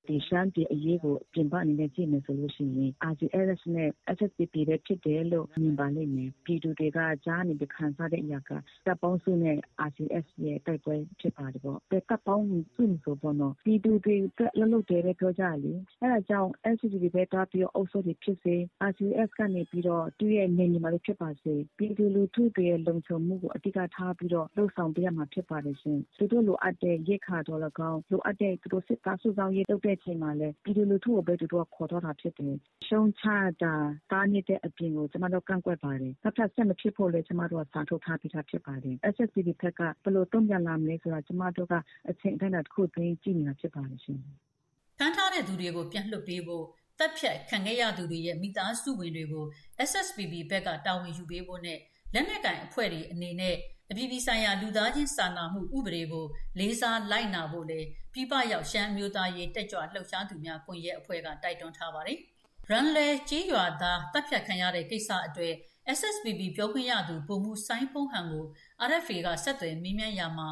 [0.09, 8.51] ဒီရှမ်းပြည်အရေးကို ပြင်ပအနေနဲ့ကြည့်မယ်ဆိုလို့ရှိရင် RCSS နဲ့ SSPP ပဲဖြစ်တယ်လို့ မြင်ပါလိမ့်မယ် ပြည်သူတွေက ကြားနေပြီး ခံစားတဲ့အရာက
[8.87, 9.57] တပ်ပေါင်းစုနဲ့
[9.89, 18.55] RCS ရဲ့ တိုက်ပွဲဖြစ်ပါတယ်ပေါ့တဲ့တပ်ပေါင်းစုဆိုပေါ့နော် ပြည်သူတွေအတွက်လှုပ်တယ်ပဲ ပြောကြလေ အဲဒါကြောင့် SSPP ပဲတားပြီးအုပ်စုတွေဖြစ်စေ
[18.89, 32.55] RCS ကနေပြီးတော့ သူ့ရဲ့နေနေမှာလည်းဖြစ်ပါစေ ပြည်သူလူထုတွေရဲ့ လုံခြုံမှုကိုအတိအကထားပြီးတော့လှုပ်ဆောင်ပေးရမှာ ဖြစ်ပါတယ်ရှင်သူတို့လိုအပ်တဲ့ ရိတ်ခါတော်၎င်း လိုအပ်တဲ့ သူတို့စစ်သားစုဆောင်ရေးလုပ်တဲ့တဲ့အချိန်မှာလည်း ပြည်သူလူထုကိုပဲ သူတို့က ခေါ်တော့တာဖြစ်တယ်။
[32.89, 33.25] ရှုံချ
[33.63, 33.75] တာ
[34.13, 41.75] တားမြစ်တဲ့အပြင်ကို ကျမတို့ကန့်ကွက်ပါတယ်။နောက်ထပ်ဆက်မဖြစ်ဖို့လည်း ကျမတို့က စာထုတ်ထားပြီးသားဖြစ်ပါတယ်။ SSPP ဘက်က ဘယ်လိုတုံ့ပြန်လာမလဲဆိုတာ ကျမတို့က
[42.11, 44.19] အချိန်အတိုင်းအတာတစ်ခုအတွင်း ကြည့်နေတာဖြစ်ပါတယ်ရှင်။
[44.99, 46.65] ဖမ်းထားတဲ့သူတွေကို ပြန်လွှတ်ပေးဖို့
[46.99, 49.45] တပ်ဖြတ်ခံခဲ့ရသူတွေရဲ့ မိသားစုဝင်တွေကို
[49.89, 51.79] SSPB ဘက်က တာဝန်ယူပေးဖို့နဲ့
[52.15, 53.57] လက်နက်ကင်အဖွဲ့တွေအနေနဲ့
[53.93, 56.27] အပြည်ပြည်ဆိုင်ရာလူသားချင်းစာနာမှုဥပဒေကို
[56.59, 62.19] လေးစားလိုက်နာဖို့လည်းပြည်ပရောက်ရှမ်းမျိုးသားရေးတက်ကြွလှုပ်ရှားသူများကွန်ရက်အဖွဲ့ကတိုက်တွန်းထားပါတယ်။
[62.71, 65.53] Run လေကြီးရွာသားတပ်ဖြတ်ခံရတဲ့ကိစ္စအတွေ့
[65.99, 68.45] SSPB ပြောခွင့်ရသူပုံမှုဆိုင်းဖုံးဟန်ကို
[68.89, 70.49] RFA ကဆက်သွယ်မေးမြန်းရမှာ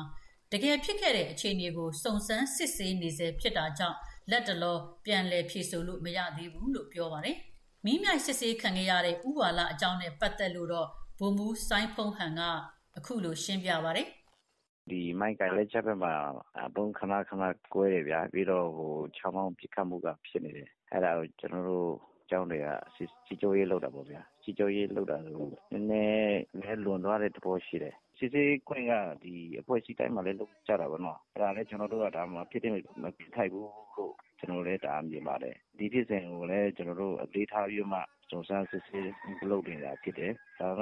[0.52, 3.96] တကယ်ဖြစ်ခဲ့တဲ့အခြေအနေကိုစုံစမ်းစစ်ဆေးနေစေဖြစ်တာကြောင့်
[4.30, 7.36] လက်တလောပြန်လည်ဖြေဆိုလို့မရသေးဘူးလို့ပြောပါတယ်။
[7.84, 12.42] မိမြိုင်စစ်ဆေးခံရတဲ့ဥဝါလအကြောင်းနဲ့ပတ်သက်လို့တော့ဘုံမူဆိုင်းဖုံးဟန်က
[12.96, 14.06] အခုလိုရှင်းပြပါတယ်။
[14.90, 16.12] ဒီမိုင်းကိုင်လက်ချက်ဘက်မှာ
[16.76, 17.42] ဘုံခဏခဏ
[17.74, 21.90] ကွဲတယ်ဗျာပြီးတော့ဟိုချောင်းမောင်းပြစ်ခတ်မှုကဖြစ်နေတယ်အဲ့ဒါကိုကျွန်တော်တို့
[22.30, 22.66] ကျောင်းတွေက
[23.26, 25.34] စီချိုးရေးလောက်တာပေါ့ဗျာစီချိုးရေးလောက်တာဆို
[25.72, 32.72] နည်းနည်းလည်းလွန်သွားတဲ့သဘောရှိတယ်စစ်စေးခွင့်ကဒီအဖွဲ့အစည်းတိုင်းမှာလည်းလုပ်ကြတာပေါ့နော်အဲ့ဒါလည်းကျွန်တော်တို့ကဒါမှဖြစ်တဲ့
[33.02, 33.64] မဖြစ်ထိုက်ဘူး
[33.96, 38.00] လို့ကျွန်တော်လည်းဒါမြင်ပါတယ်ဒီဖြစ်စဉ်ကိုလည်းကျွန်တော်တို့အသေးထားပြီးမှ
[38.30, 39.04] စုံစမ်းစစ်ဆေး
[39.50, 40.80] လုပ်နေတာဖြစ်တယ်ဒါက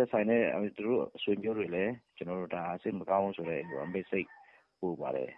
[0.00, 0.42] သက်ဆိုင်တဲ့
[0.76, 4.26] သူတို့အဆွေမျိုးတွေလည်း ကျွန်တော်တို့ဒါစိတ်မကောင်းဆိုတဲ့ဟိုအမေစိတ်
[4.80, 5.30] ပို့ပါတယ်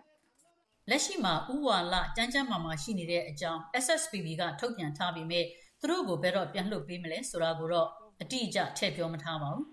[0.90, 5.44] လက်ရှိမှာဥဝါလကြမ်းကြမ်းမာမာရှိနေတဲ့အကြောင်း SSPB ကထုတ်ပြန်ထားပေမဲ့
[5.80, 7.88] သူတို့ကို ဘယ်တော့ ပြန်လွှတ်ပေးမလဲဆိုတာကိုတော့
[8.22, 9.66] အတိအကျ ထည့်ပြောမထားပါဘူး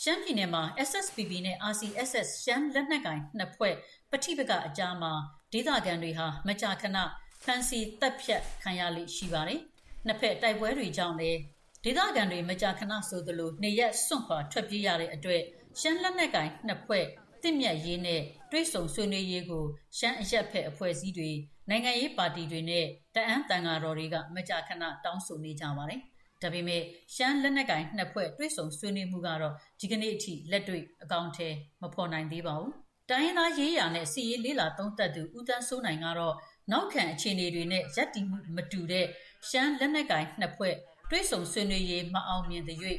[0.00, 3.74] ရှမ်းပြည်နယ်မှာ SSPB နဲ့ RCSS ရှမ်းလက်နက်ကိုင်နှစ်ဖွဲ့
[4.10, 5.12] ပဋိပက္ခအကြားမှာ
[5.52, 6.98] ဒေသခံတွေဟာ မကြာခဏ
[7.44, 9.60] ဖမ်းဆီးတပ်ဖြတ်ခံရလိရှိပါတယ်။
[10.06, 11.38] နှစ်ဖက် တိုက်ပွဲတွေကြောင့်လည်း
[11.84, 15.42] ဒေသခံတွေမကြာခဏဆိုသလိုနေရက်စွန့်ခွာထွက်ပြေးရတဲ့အတွက်
[15.80, 17.04] ရှမ်းလက်နက်ကင်နှစ်ဖွဲ့
[17.42, 19.64] တင့်မြတ်ရေးနဲ့တွဲဆုံဆွေးနွေးရေးကို
[19.98, 21.30] ရှမ်းအရက်ဖက်အဖွဲ့အစည်းတွေ
[21.68, 26.00] နိုင်ငံရေးပါတီတွေနဲ့တအန်းတန်ဃာတော်တွေကမကြာခဏတောင်းဆိုနေကြပါတယ်။
[26.42, 26.82] ဒါပေမဲ့
[27.14, 31.48] ရှမ်းလက်နက်ကင်နှစ်ဖွဲ့တွဲဆုံဆွေးနွေးမှုကတော့ဒီကနေ့အထိလက်တွေ့အကောင့်ထဲ
[31.82, 32.72] မဖော်နိုင်သေးပါဘူး။
[33.10, 36.34] တိုင်းရင်းသားရေးရာနဲ့စီရေးလေးလာသုံးသက်သူဦးတန်းစိုးနိုင်ကတော့
[36.72, 39.06] နောက်ခံအခြေအနေတွေနဲ့ရက်တီမှုမတူတဲ့
[39.48, 40.74] ရှမ်းလက်နက်ကင်နှစ်ဖွဲ့
[41.14, 42.78] တွဲဆုံဆွေးနွေးရေးမအောင်မြင်တဲ့၍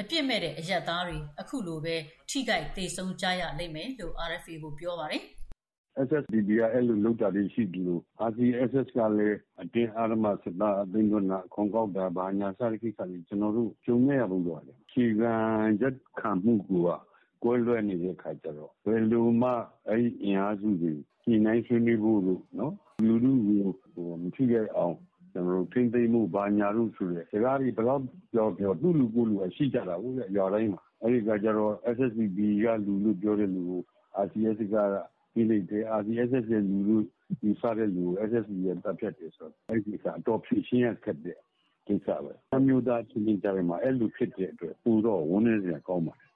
[0.00, 1.96] အပြစ်မဲ့တဲ့အရက်သားတွေအခုလိုပဲ
[2.30, 5.22] ထိခိုက်သေးဆုံးကြရလိမ့်မယ်လို့ RFA ကိုပြောပါတယ်။
[6.08, 15.34] SSDB ကအဲ့လိုလုပ်တာတွေရှိတယ်လို့ RCSS ကလည်းအတင်းအဓမ္မစစ်သားအသိန်းကနာခွန်ကောက်တာဘာညာစတဲ့ကိစ္စတွေကျွန်တော်တို့ကြုံရဘူးတော့လေခြေခံ
[15.80, 16.60] ရက်ခံမှုက
[17.42, 19.50] ကွဲလွဲနေတဲ့ခါကျတော့ဘယ်လိုမှ
[19.88, 20.92] အဲ့ဒီအင်အားစုတွေ
[21.26, 22.74] ညှိနှိုင်းဆွေးနွေးဖို့လို့နော်
[23.06, 23.60] လူလူကို
[23.94, 24.96] ဟိုမထိခဲ့အောင်
[25.32, 28.00] ကျွန်တော်တို့ ထိမ့်သိမ့်မှုဘာညာလို့ဆိုတဲ့ စကားတွေ ဘယ်တော့
[28.32, 33.80] ပြောပြော သူ့လူကိုလူအရှိကြတာဟုတ်ရဲ့ရွာတိုင်းမှာ အဲ့ဒီကကြတော့ SSBB ကလူလို့ ပြောတဲ့လူကို
[34.24, 34.76] RCS က
[35.32, 37.04] ပြီးလိုက်တယ် RCS ရဲ့လူလို့
[37.40, 41.38] ဒီစားတဲ့လူ SSB ရဲ့တပ်ဖြတ်တယ်ဆိုတော့ အဲ့ဒီကအတော်ဖြစ်ရှင်းရခက်တဲ့
[41.86, 46.30] ကိစ္စပဲအမျိုးသားချင်းချင်းကြားမှာ အဲ့လိုဖြစ်တဲ့အတွက်ပူတော့ဝန်းနေစရာကောင်းပါတယ်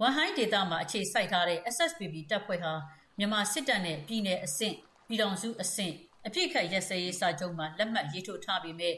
[0.00, 2.72] ဝမ်ဟိုင်းဒေတာမှာ အခြေစိုက်ထားတဲ့ SSPB တပ်ဖွဲ့ဟာ
[3.18, 4.74] မြန်မာစစ်တပ်နဲ့ ပြည်내အဆင့်
[5.08, 5.94] ပြည်တော်စုအဆင့်
[6.28, 8.94] အပြစ်ခတ်ရက်စဲရေးစာချုပ်မှာလက်မှတ်ရေးထိုးထားပေမဲ့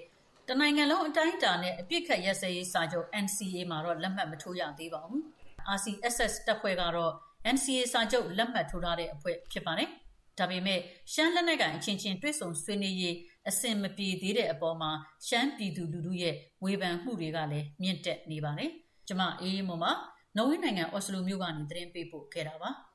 [0.49, 5.23] တနိုင်ငံလုံးအတိုင်းအတာနဲ့အပြစ်ခတ်ရက်စဲရေးစာချုပ် NCA မှာတော့လက်မှတ်မထိုးရသေးပါဘူး။
[5.77, 7.13] RCSS တပ်ဖွဲ့ကတော့
[7.55, 9.89] NCA စာချုပ်လက်မှတ်ထိုးထားတဲ့အဖွဲ့ဖြစ်ပါတယ်။
[10.39, 10.81] ဒါပေမဲ့
[11.13, 13.17] ရှမ်းလက်နက်ကိုင်အချင်းချင်းတွေ့ဆုံဆွေးနွေးရေး
[13.49, 14.91] အဆင်မပြေသေးတဲ့အပေါ်မှာ
[15.27, 18.71] ရှမ်းပြည်သူလူထုရဲ့ဝေဖန်မှုတွေကလည်းမြင့်တက်နေပါတယ်။
[19.09, 19.93] ကျမအေးအေးမွန်ပါ
[20.37, 22.71] နော်ဝေနိုင်ငံအော်စလိုမြို့ကနေသတင်းပေးပို့ခဲ့တာပါ။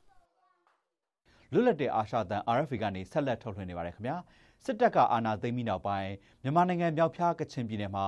[1.56, 4.18] လွတ်လပ်တဲ့အာရှတန် RFA ကနေဆက်လက်ထုတ်လွှင့်နေပါတယ်ခင်ဗျာ
[4.65, 6.12] စစ်တပ်ကအာဏာသိမ်းပြီးနောက်ပိုင်း
[6.44, 8.06] မြန်မာနိုင်ငံမြောက်ဖျားကချင်ပြည်နယ်မှာ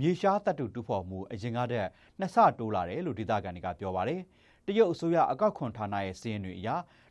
[0.00, 4.20] မြေရှားတပ်တူတူဖော်မှုအရင်ကတည်းကနှစ်ဆတိုးလာတယ်လို့ဒေသခံတွေကပြောပါတယ်
[4.66, 6.68] တရုတ်အစိုးရအကောက်ခွန်ဌာနရဲ့စီးရင်တွေအရ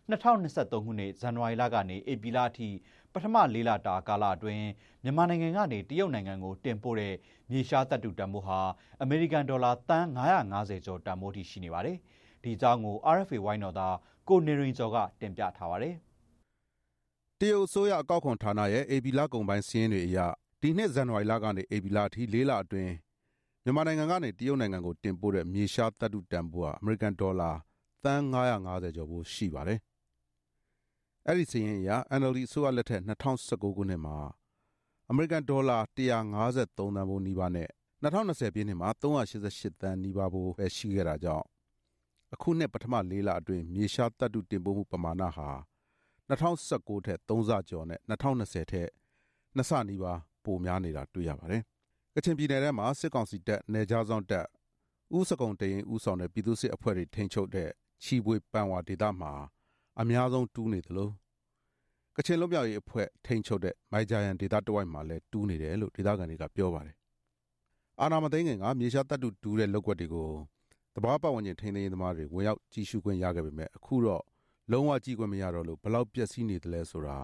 [0.09, 2.69] 2023ခုနှစ်ဇန်နဝါရီလကနေဧပြီလအထိ
[3.13, 4.65] ပထမ၄လတာကာလအတွင်း
[5.03, 7.13] မြန်မာနိုင်ငံကနေတရုတ်နိုင်ငံကိုတင်ပို့တဲ့
[7.51, 8.59] မြေရှားတပ်တူတန်ဖိုးဟာ
[9.01, 10.05] အမေရိကန်ဒေါ်လာတန်
[10.45, 11.97] 950ကျော်တန်ဖိုးထိရှိနေပါတယ်။
[12.43, 13.95] ဒီအကြောင်းကို RFA ဝိုင်းတော်သား
[14.29, 15.95] ကိုနေရင်ကျော်ကတင်ပြထားပါတယ်။
[17.39, 20.17] တရုတ်အစိုးရအကောက်ခွန်ဌာနရဲ့ဧပြီလကုန်ပိုင်းစီးရင်တွေအရ
[20.61, 22.93] ဒီနှစ်ဇန်နဝါရီလကနေဧပြီလအထိ၄လအတွင်း
[23.63, 27.51] မြန်မာနိုင်ငံကနေတရုတ်နိုင်ငံကိုတင်ပို့တဲ့မြေရှားတပ်တုတန်ဖိုးဟာအမေရိကန်ဒေါ်လာ
[28.03, 29.79] သန်း950ကျော်ဖို့ရှိပါတယ်။
[31.27, 31.89] အဲ့ဒီစီရင်အရ
[32.19, 34.17] NLD အစိုးရလက်ထက်2019ခုနှစ်မှာ
[35.09, 35.99] အမေရိကန်ဒေါ်လာ153သ
[36.99, 37.69] န်းဖိုးနီးပါးနဲ့
[38.03, 41.45] 2020ပြည့်နှစ်မှာ388သန်းနီးပါးဖိုးပဲရှိခဲ့တာကြောင့်
[42.33, 45.49] အခုနှစ်ပထမ ၄ လအတွင်း မြေရှားတပ်တုတင်ပို့မှုပမာဏဟာ
[46.29, 48.89] 2019ထက်3ဆကျော်နဲ့2020ထက်
[49.57, 51.61] 2ဆနီးပါး ပိုများနေတာတွေ့ရပါတယ်။
[52.15, 54.45] ကချင်ပြည်နယ်ထဲမှာ စစ်ကောင်စီတပ်၊နယ်ခြားစောင့်တပ်၊
[55.17, 57.69] ဦးစကုံတရင်ဦးဆောင်တဲ့ ပြည်သူစစ်အဖွဲ့တွေ ထိန်းချုပ်တဲ့
[58.03, 59.31] ချီပွေ ပန်ဝါဒေသမှာ
[59.99, 61.09] အများဆုံးတူးနေသလို
[62.15, 66.95] ကချင်လွတ်မြောက်ရေးအဖွဲ့ ထိန်းချုပ်တဲ့ မိုင်ဂျာယန်ဒေသတဝိုက်မှာလည်း တူးနေတယ်လို့ ဒေသခံတွေက ပြောပါတယ်။
[67.99, 70.29] အာနာမသိငင်က မြေရှားတပ်တူတူးတဲ့လောက်ွက်တွေကို
[70.95, 74.23] တဘာပတ်ဝန်းကျင် ထိန်းသိမ်းရေးသမားတွေ ဝင်ရောက်ကြည့်ရှုခွင့်ရခဲ့ပေမဲ့အခုတော့
[74.71, 77.17] လုံးဝကြည့်ခွင့်မရတော့လို့ဘလောက်ပျက်စီးနေတယ်လဲဆိုတာ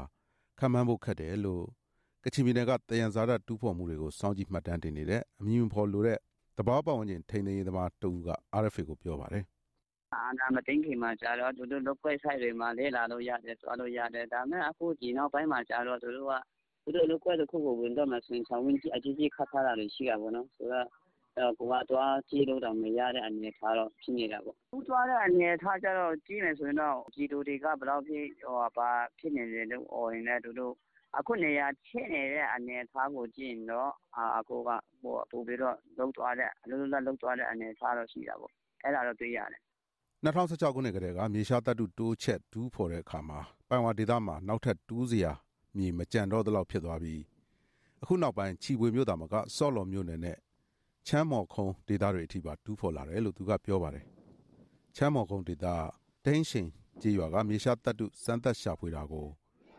[0.60, 1.64] ခံမှန်းဖို့ခက်တယ်လို့
[2.24, 6.20] ကချင်ပြည်နယ်ကတယံဇာတတူးဖော်မှုတွေကို စောင့်ကြည့်မှတ်တမ်းတင်နေတဲ့ အမည်မဖော်လိုတဲ့
[6.58, 8.30] တဘာပတ်ဝန်းကျင် ထိန်းသိမ်းရေးသမားတူက
[8.62, 9.44] RFA ကိုပြောပါတယ်
[10.14, 16.34] အာနာမသိန်းခင်မှာကြာတော့ သူတို့ လုပ်ခွဲဆိုင်တွေမှာလဲလာလို့ရတယ် သွားလို့ရတယ် ဒါမဲ့ အခုဒီနောက်ပိုင်းမှာကြာတော့ သူတို့က
[16.84, 21.05] သူတို့လုပ်ခွဲတစ်ခုကို ဝင်တော့မှဆိုရင်ဆောင်ဝင်ကြီးအကြီးကြီး ခတ်ထားတာတွေရှိတာပေါ့နော် ဆိုတော့အဲ
[21.36, 30.74] ကိုကတော့ကြည့်လို့တော့မရတဲ့အနေထားတော့ဖြစ်နေတာပေါ့။ဦးသွားတဲ့အနေထားကျတော့ကြည့်မယ်ဆိုရင်တော့ကြည်တူတွေကဘယ်လောက်ဖြစ်ဟိုပါဖြစ်နေတယ်လို့អော်ရင်လည်းသူတို့
[31.18, 33.92] အခုနေရာချင်းနေတဲ့အနေအထားကိုကြည့်ရင်တော့
[34.40, 34.70] အကိုက
[35.02, 38.52] ဟိုပို့ပြီးတော့လုံးသွားတဲ့အလုံးလုံးလုံးသွားတဲ့အနေအထားတော့ရှိတာပေါ့
[38.84, 39.62] အဲ့ဒါတော့တွေ့ရတယ်
[40.26, 45.32] 2016ခုနှစ်ကတည်းကမြေရှားတပ်တုတိုးချက်ဒူးဖော်တဲ့အခါမှာပိုင်ဝါဒေသမှာနောက်ထပ်တူးစရာ
[45.78, 47.22] မြေမကြံတော့သလောက်ဖြစ်သွားပြီး
[48.02, 50.38] အခုနောက်ပိုင်းချီပွေမြို့သားမကစော့လော်မြို့နယ်နဲ့
[51.08, 54.06] ချမ်းမော်ခုံဒေသတွေအထိပါတူးဖော်လာတယ်လို့သူကပြောပါတယ်
[54.96, 55.66] ချမ်းမော်ခုံဒေသ
[56.26, 56.68] ဒိန်းရှင်
[57.02, 59.26] ကြေးရွာကမြေရှားတပ်တုစမ်းသက်ရှာဖွေတာကို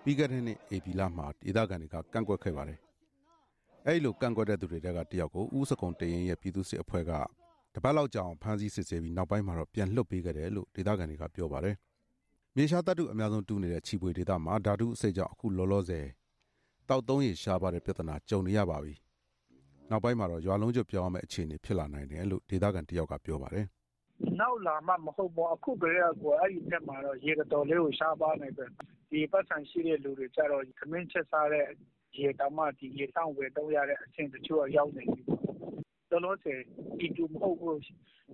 [0.03, 2.79] ပြီးခဲ့တဲ့နှစ်ဧပြီလမှာဒေသခံတွေကကန့်ကွက်ခဲ့ပါတယ်
[3.87, 7.12] အဲ့လိုကန့်ကွက်တဲ့သူတွေကတယောက်ကိုဦးစကုံတရင်ရဲ့ပြည်သူစစ်အဖွဲ့က
[7.75, 11.77] တပတ်လောက်ကြာအောင်ဖမ်းဆီးစစ်ဆေးပြီးနောက်ပိုင်းမှာတော့ပြန်လွှတ်ပေးခဲ့တယ်လို့ဒေသခံတွေကပြောပါတယ်
[12.57, 16.07] မြေရှားတပ်တုအများဆုံးတူးနေတဲ့ချီပွေဒေသမှာဓာတုအစိတ်ကြောင့်အခုလောလောဆယ်
[16.89, 18.95] တောက်သုံးရရှားပါတဲ့ပြဿနာကြုံနေရပါပြီ
[19.90, 23.66] နောက်ပိုင်းမှာတော့ရွာလုံးကျွတ်ပြောင်းရမယ့်အခြေအနေဖြစ်လာနိုင်တယ်လို့ဒေသခံတယောက်ကပြောပါတယ်
[24.40, 28.64] နောက်လာမှမဟုတ်ဘူးအခုကလေးကကိုအဲ့ဒီတက်မှာတော့ရေတော်လေးကိုရှားပါနေပဲ
[29.11, 31.66] ဒီပတ်စံရှိတဲ့လူတွေကြတော့ခမင်းချက်စားတဲ့
[32.18, 35.22] ရေတောင်မှဒီရေတောင်ဝယ်တော့ရတဲ့အဆင့်တချို့ရောက်နေပြီ
[36.11, 36.55] တော်လို့စေ
[36.99, 37.81] ဒီတူမဟုတ်ဘူး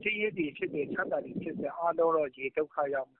[0.02, 3.10] ချင်းရည်ဒီဖြစ်တဲ့ချက်တာဒီဖြစ်တဲ့အားလုံးတော့ရေဒုက္ခရောက်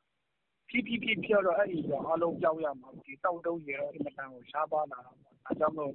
[0.68, 5.92] ဖြည်းဖြည်းဖြည်းဖြည်းတော့အဲ့ဒီတော့အားလုံးကြောက်ရမှာဒီတောက်တုံးရေတော့အင်မတန်ကိုရှားပါလာတာပေါ့အဲကြောင့်မို့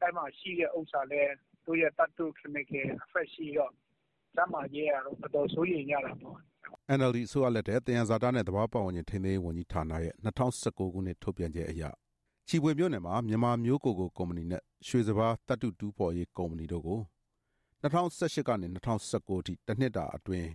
[0.00, 1.22] အဲ့မှာရှိတဲ့ဥစ္စာလဲ
[1.64, 3.72] သူ့ရဲ့တတ်တူခမကေအဖက်ရှိတော့
[4.34, 6.36] ကျမကြီးရတော့တော်တော်ဆိုးရင်ရတာပေါ့
[6.98, 11.82] NLD အစိုးရလက်ထက်တယံဇာတာနဲ့သဘာဝပတ်ဝန်းကျင်ထိန်းသိမ်းရေးဝန်ကြီးဌာနရဲ့2019ခုနှစ်ထုတ်ပြန်ချက်အရ
[12.48, 17.00] ချီပွေမြို့နယ်မှာမြန်မာမျိုးကိုကိုကုမ္ပဏီနဲ့ရွှေစဘာတပ်တုတူးဖော်ရေးကုမ္ပဏီတို့ကို
[17.82, 20.48] 2018ကနေ2019အထိတစ်နှစ်တာအတွင်း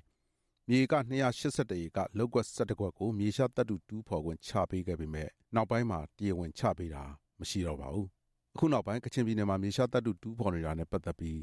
[0.70, 0.94] မြေက
[1.40, 7.04] 281ဧကလောက်ကွက်17ကွက်ကိုမြေရှားတပ်တုတူးဖော်ခွင့်ချပေးခဲ့ပေမဲ့နောက်ပိုင်းမှာတရားဝင်ချပေးတာ
[7.40, 8.19] မရှိတော့ပါဘူး
[8.56, 11.42] အခုနောက်ပိုင်းကချင်ပြည်နယ်မှာမြေရှားတပ်တုတူးဖော်နေတာနဲ့ပတ်သက်ပြီး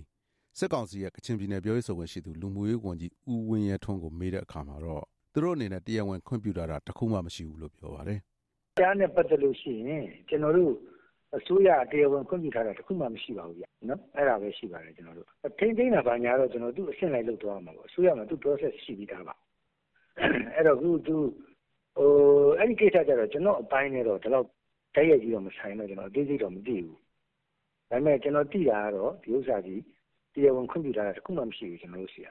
[0.58, 8.18] စစ်ကောင်စီရဲ့ကချင်ပြည်နယ်ပြောရေးဆိုခွင့်ရှိသူလူမှုရေးဝန်ကြီးဦးဝင်းရဲထွန်းကိုမေးတဲ့အခါမှာတော့သူတို့အနေနဲ့တရားဝင်ခွင့်ပြုတာတခုမှမရှိဘူးလို့ပြောပါတယ်။
[8.78, 10.72] တရားနဲ့ပတ်သက်လို့ရှိရင်ကျွန်တော်တို့
[11.36, 15.26] အစိုးရတရားဝင်ခွင့်ပြုထားတာတစ်ခုမှမရှိပါဘူးဗျနော်အဲ့ဒါပဲရှိပါတယ်ကျွန်တော်တို့
[15.58, 19.34] ထိန်းသိမ်းတာဘာညာတော့ကျွန်တော်သူ့အဆင့်လိုက်လုပ်သွားမှာပေါ့အစိုးရမှာသူ့ process ရှိပြီးသားပါ
[20.54, 21.16] အဲ့တော့ခုသူ
[21.96, 22.10] ဟို
[22.58, 24.46] အဲ့ဒီကိစ္စကြတော့ကျွန်တော်အပိုင်းနဲ့တော့ဒီလောက်
[24.96, 26.98] တိုက်ရိုက်ကြီးတော့မဆိုင်တော့ကျွန်တော်အသေးစိတ်တော့မသိဘူး
[27.90, 29.80] ဒါပေမဲ့ကျွန်တော်သိတာကတော့ဒီဥစ္စာကြီး
[30.34, 32.28] တရားဝင်ခွင့်ပြုထားတာတစ်ခုမှမရှိဘူးကျွန်တော်တို့စီက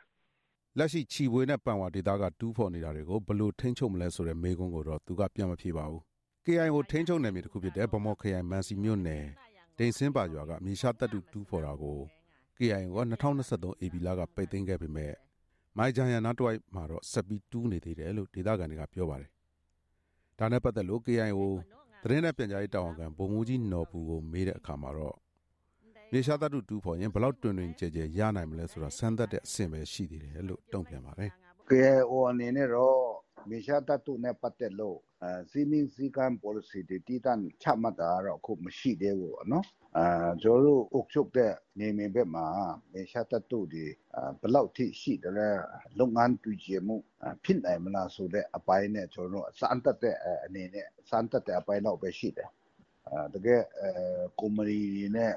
[0.78, 6.02] လက်ရှိချီပွေနဲ့ပန်ဝါဒေတာကတူးဖော်နေတာတွေကိုဘလို့ထိန်းချုပ်မလဲဆိုတဲ့မေးခွန်းကိုတော့သူကပြန်မဖြေပါဘူး
[6.46, 9.24] KIO ထိန်းချုပ်နယ်မြေတစ်ခုဖြစ်တဲ့ဗမော်ခရိုင်မန်စီမြို့နယ်
[9.78, 11.98] ဒိန်စင်းပါရွာကမြေရှားတပ်တုတူးဖော်တာကို
[12.58, 13.00] KIO က
[13.42, 15.14] 2023 AB လကပိတ်သိမ်းခဲ့ပေမဲ့
[15.78, 19.30] မိုင်ဂျန်ရနာတွိုက်မှာတော့ဆက်ပြီးတူးနေသေးတယ်လို့ဒေသခံတွေကပြောပါတယ်။
[20.40, 21.42] ဒါနဲ့ပတ်သက်လို့ KIO
[22.08, 25.16] သတင်းနဲ့ပြန်ကြားရေးတာဝန်ခံဗိုလ်မှူးကြီးနော်ပူကိုမေးတဲ့အခါမှာတော့
[26.12, 31.32] မြေရှားတပ်တုတူးဖော်ရင်ဘလောက်တွင်တွင်ကြဲကြဲရနိုင်မလဲဆိုတာစမ်းသပ်တဲ့အဆင့်ပဲရှိသေးတယ်လို့တုံ့ပြန်ပါတယ်။
[31.70, 33.00] KIO အနေနဲ့တော့
[33.50, 39.66] မြေရှားတပ်တုနဲ့ပတ်သက်လို့အဲစီမင်းစီကံ policy တွေတည်တံ့ချမှတ်တာတော့ အခုမရှိသေးဘူးနော်
[39.98, 40.06] အဲ
[40.42, 42.46] ကျွန်တော်တို့ အုပ်ချုပ်တဲ့နေမြေဘက်မှာ
[42.92, 43.86] မြေရှားတပ်တုတွေ
[44.40, 45.48] ဘယ်လောက်ထိရှိတယ်လဲ
[46.00, 46.96] လုပ်ငန်းတူချေမှု
[47.44, 52.50] ဖြစ်နိုင်မလားဆိုတဲ့အပိုင်းနဲ့ ကျွန်တော်တို့ စမ်းတက်တဲ့အနေနဲ့ စမ်းတက်တဲ့အပိုင်းတော့ပဲရှိတယ်
[53.10, 53.90] အဲတကယ်အဲ
[54.40, 54.80] ကုမ္ပဏီ
[55.16, 55.34] နဲ့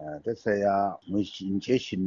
[0.00, 0.76] အဲတက်ဆရာ
[1.12, 2.04] မရှင်ချေရှင်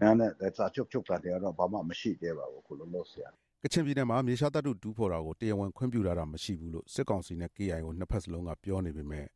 [0.00, 3.30] နာနဲ့တဲ့ စာချုပ်ချုပ်တာတွေတော့ ဘာမှမရှိသေးပါဘူးခုလုံးလို့ဆရာ
[3.64, 9.26] ကချင်ပြည်နယ်မှာ မြေရှားတပ်တုတူးဖော်တာကို တရားဝင်ခွင့်ပြုထားတာမရှိဘူးလို့ စစ်ကောင်စီနဲ့ KIO နှစ်ဖက်စလုံးက ပြောနေပေမဲ့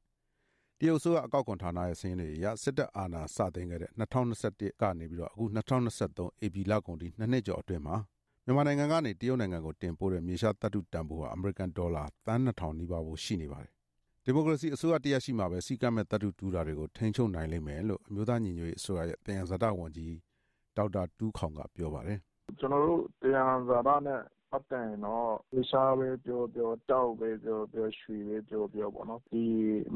[0.78, 7.96] တရုတ်ဆိုကအကောက်ခွန်ဌာနရဲ့ စာရင်းတွေအရ စစ်တပ်အာဏာစတင်ခဲ့တဲ့2021ကနေပြီးတော့အခု2023 AB လကုန်ဒီနှစ်နှစ်ကျော်အတွင်းမှာ
[8.44, 13.72] မြန်မာနိုင်ငံကနေ တရုတ်နိုင်ငံကိုတင်ပို့တဲ့ မြေရှားတပ်တုတန်ဖိုးဟာ အမေရိကန်ဒေါ်လာ သန်း2000နီးပါးဖို့ရှိနေပါတယ်။
[14.24, 20.14] ဒီမိုကရေစီအစိုးရတရရှိမှာပဲစီကံမဲ့တပ်တုတူးတာတွေကို ထိန်းချုပ်နိုင်လိမ့်မယ်လို့ အမျိုးသားညီညွတ်ရေးအစိုးရရဲ့တယံဇာတဝန်ကြီး
[20.76, 22.20] ဒေါက်တာတူးခေါင်က ပြောပါတယ်။
[22.58, 29.44] ကျွန်တော်တို့တရားဇာတာနဲ့ ပတ်သက်ရင်တော့ဝေရှားပဲပြောပြောတောက်ပဲပြောပြော ရွှေပဲပြောပြောပေါ့နော် ဒီ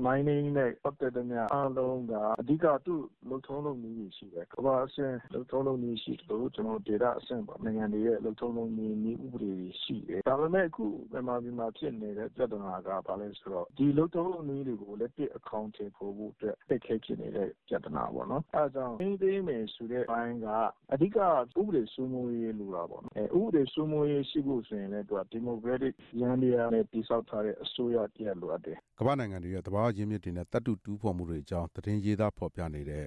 [0.05, 14.93] mining နဲ့ ပတ်သက်တဲ့များအားလုံးက အဓိက သူ့လုံထုံးလုံနည်းရှိတယ် ကမ္ဘာအဆင့် လုံထုံးလုံနည်းရှိလို့ကျွန်တော်ဒေတာအဆင့်ပေါ့နိုင်ငံတွေရဲ့ လုံထုံးလုံနည်း နည်းဥပဒေရှိတယ် ဒါပေမဲ့ အခု မြန်မာပြည်မှာဖြစ်နေတဲ့ ပြဿနာက ဘာလဲဆိုတော့ ဒီလုံထုံးလုံနည်းတွေကို
[15.01, 20.49] လက်ပြအကောင့်တွေပို့ဖို့အတွက်တိတ်ခဲဖြစ်နေတဲ့ ပြဿနာပေါ့နော် အဲဒါကြောင့်အင်းသေးမယ်ဆိုတဲ့ဘိုင်းက
[20.93, 21.29] အဓိက ဥ
[21.67, 33.07] ပဒေစိုးမိုးရေးလိုတာပေါ့နော်အဲဥပဒေစိုးမိုးရေးရှိဖို့ဆိုရင်လည်းသူကဒီမိုကရက်တစ်ရန်တရားနဲ့တိစောက်ထားတဲ့အစိုးရတရက်လိုအပ်တယ်ကမ္ဘာနိုင်ငံတွေရဲ့တဘာရင်းမြစ်တွေနဲ့တတ်တူတူးဖော်မှုတွေအကြောင်းသတင်းရေးသားဖော်ပြနေတဲ့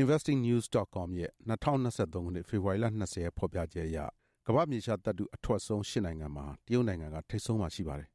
[0.00, 3.98] investingnews.com ရဲ့2023ခုနှစ်ဖေဖော်ဝါရီလ20ဖော်ပြချက်အရ
[4.46, 8.08] ကမ္ဘာမြေရှားတတ်တူအထွက်ဆုံး၈နိုင်ငံမှာတရုတ်နိုင်ငံကထိပ်ဆုံးမှာရှိပါတယ်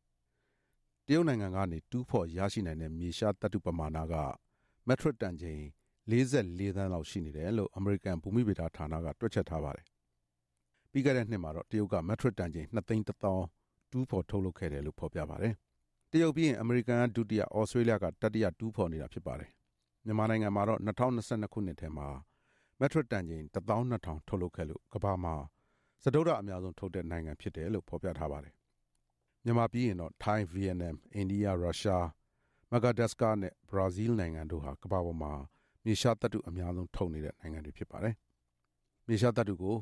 [1.08, 4.14] တရုတ်နိုင်ငံကနေတူးဖော်ရရှိနိုင်တဲ့မြေရှားတတ်တူပမာဏက
[4.88, 5.62] မက်ထရစ်တန်ချိန်
[6.10, 9.86] 44သန်းလောက်ရှိနေတယ်လို့အမေရိကန်ဘူမိဗေဒဌာနကတွက်ချက်ထားပါတယ်
[10.98, 15.54] ပြီးခဲ့တဲ့နှစ်မှာတော့တရုတ်ကမက်ထရစ်တန်ချိန်2သိန်း1000တူးဖော်ထုတ်လုပ်ခဲ့တယ်လို့ဖော်ပြပါတယ်။
[16.12, 19.50] တရုတ်ပြီးရင်အမေရိကန်ကဒုတိယ၊ဩစတြေးလျကတတိယတူးဖော်နေတာဖြစ်ပါတယ်။
[20.06, 22.08] မြန်မာနိုင်ငံမှာတော့2022ခုနှစ်ထဲမှာ
[22.80, 25.36] မက်ထရစ်တန်ချိန်12000ထုတ်လုပ်ခဲ့လို့ကမ္ဘာမှာ
[26.04, 28.54] စတုဒ္ဓအများဆုံးထုတ်တဲ့နိုင်ငံဖြစ်တယ်လို့ဖော်ပြထားပါတယ်။
[29.44, 32.06] မြန်မာပြီးရင်တော့ထိုင်း၊ဗီယက်နမ်၊အိန္ဒိယ၊ရုရှား၊
[32.72, 35.34] မဂါဒက်စကာနဲ့ဘရာဇီးနိုင်ငံတို့ဟာကမ္ဘာပေါ်မှာ
[35.84, 38.16] မြေရှားသတ္တုအများဆုံးထုတ်နေတဲ့နိုင်ငံတွေဖြစ်ပါတယ်။
[39.08, 39.76] မြေရှားသတ္တုကို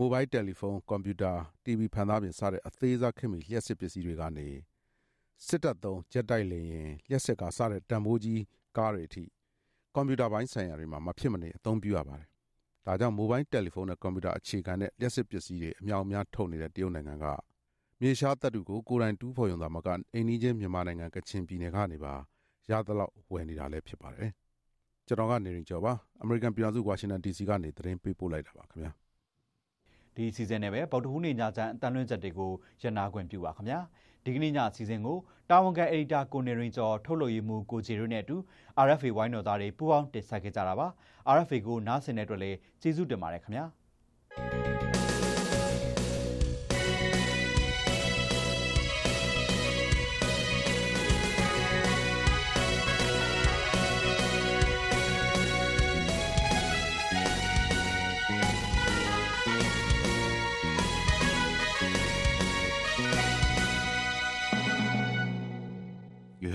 [0.00, 1.32] မိုဘိုင်းတယ်လီဖုန်း၊ကွန်ပျူတာ၊
[1.64, 4.48] တီဗီဖန်သားပြင် စတဲ့ အသေးစားခေတ်မီ လျှပ်စစ်ပစ္စည်းတွေကနေ
[5.46, 8.42] စစ်တပ်သုံး ဂျက်တိုက်လေယာဉ်၊လျှပ်စစ်ကား စတဲ့ တန်ဖိုးကြီး
[8.76, 9.24] ကားတွေအထိ
[9.94, 12.28] ကွန်ပျူတာပိုင်းဆိုင်ရာတွေမှာ မဖြစ်မနေ အသုံးပြုရပါတယ်။
[12.86, 17.26] ဒါကြောင့် မိုဘိုင်းတယ်လီဖုန်းနဲ့ ကွန်ပျူတာအခြေခံတဲ့ လျှပ်စစ်ပစ္စည်းတွေ အမြောက်အများ ထုတ်နေတဲ့ တရုတ်နိုင်ငံက
[18.00, 22.14] မြေရှားသတ္တုကို ကိုယ်တိုင်တူးဖော်ရုံသာမက အိမ်နီးချင်း မြန်မာနိုင်ငံ ကချင်ပြည်နယ်ကနေပါ
[22.70, 24.30] ရသလောက်ဝယ်နေတာလည်း ဖြစ်ပါတယ်။
[25.06, 28.92] ကျွန်တော်ကနေရင်ကျော်ပါ အမေရိကန်ပြည်ထောင်စု ဝါရှင်တန် DC ကနေ သတင်းပေးပို့လိုက်တာပါခင်ဗျာ။
[30.18, 32.52] ဒီအစီအစဉ်နဲ့ပဲဗုဒ္ဓဟူးနေ့ညချမ်းအတန်လွင့်ချက်တွေကို
[32.82, 33.80] ရနာခွင့်ပြုပါခင်ဗျာ
[34.24, 35.18] ဒီကနေ့ညအစီအစဉ်ကို
[35.50, 38.36] တာဝန်ခံအက်ဒီတာကိုနေရင်ကျော်ထုတ်လုပ်ရေးမှူးကိုဂျီရိုနဲ့အတူ
[38.86, 40.86] RFA ဝိုင်းတော်သားတွေပူးပေါင်းတင်ဆက်ခဲ့ကြတာပါ
[41.36, 43.64] RFA ကိုနားဆင်တဲ့အတွက်လည်းကျေးဇူးတင်ပါတယ်ခင်ဗျာ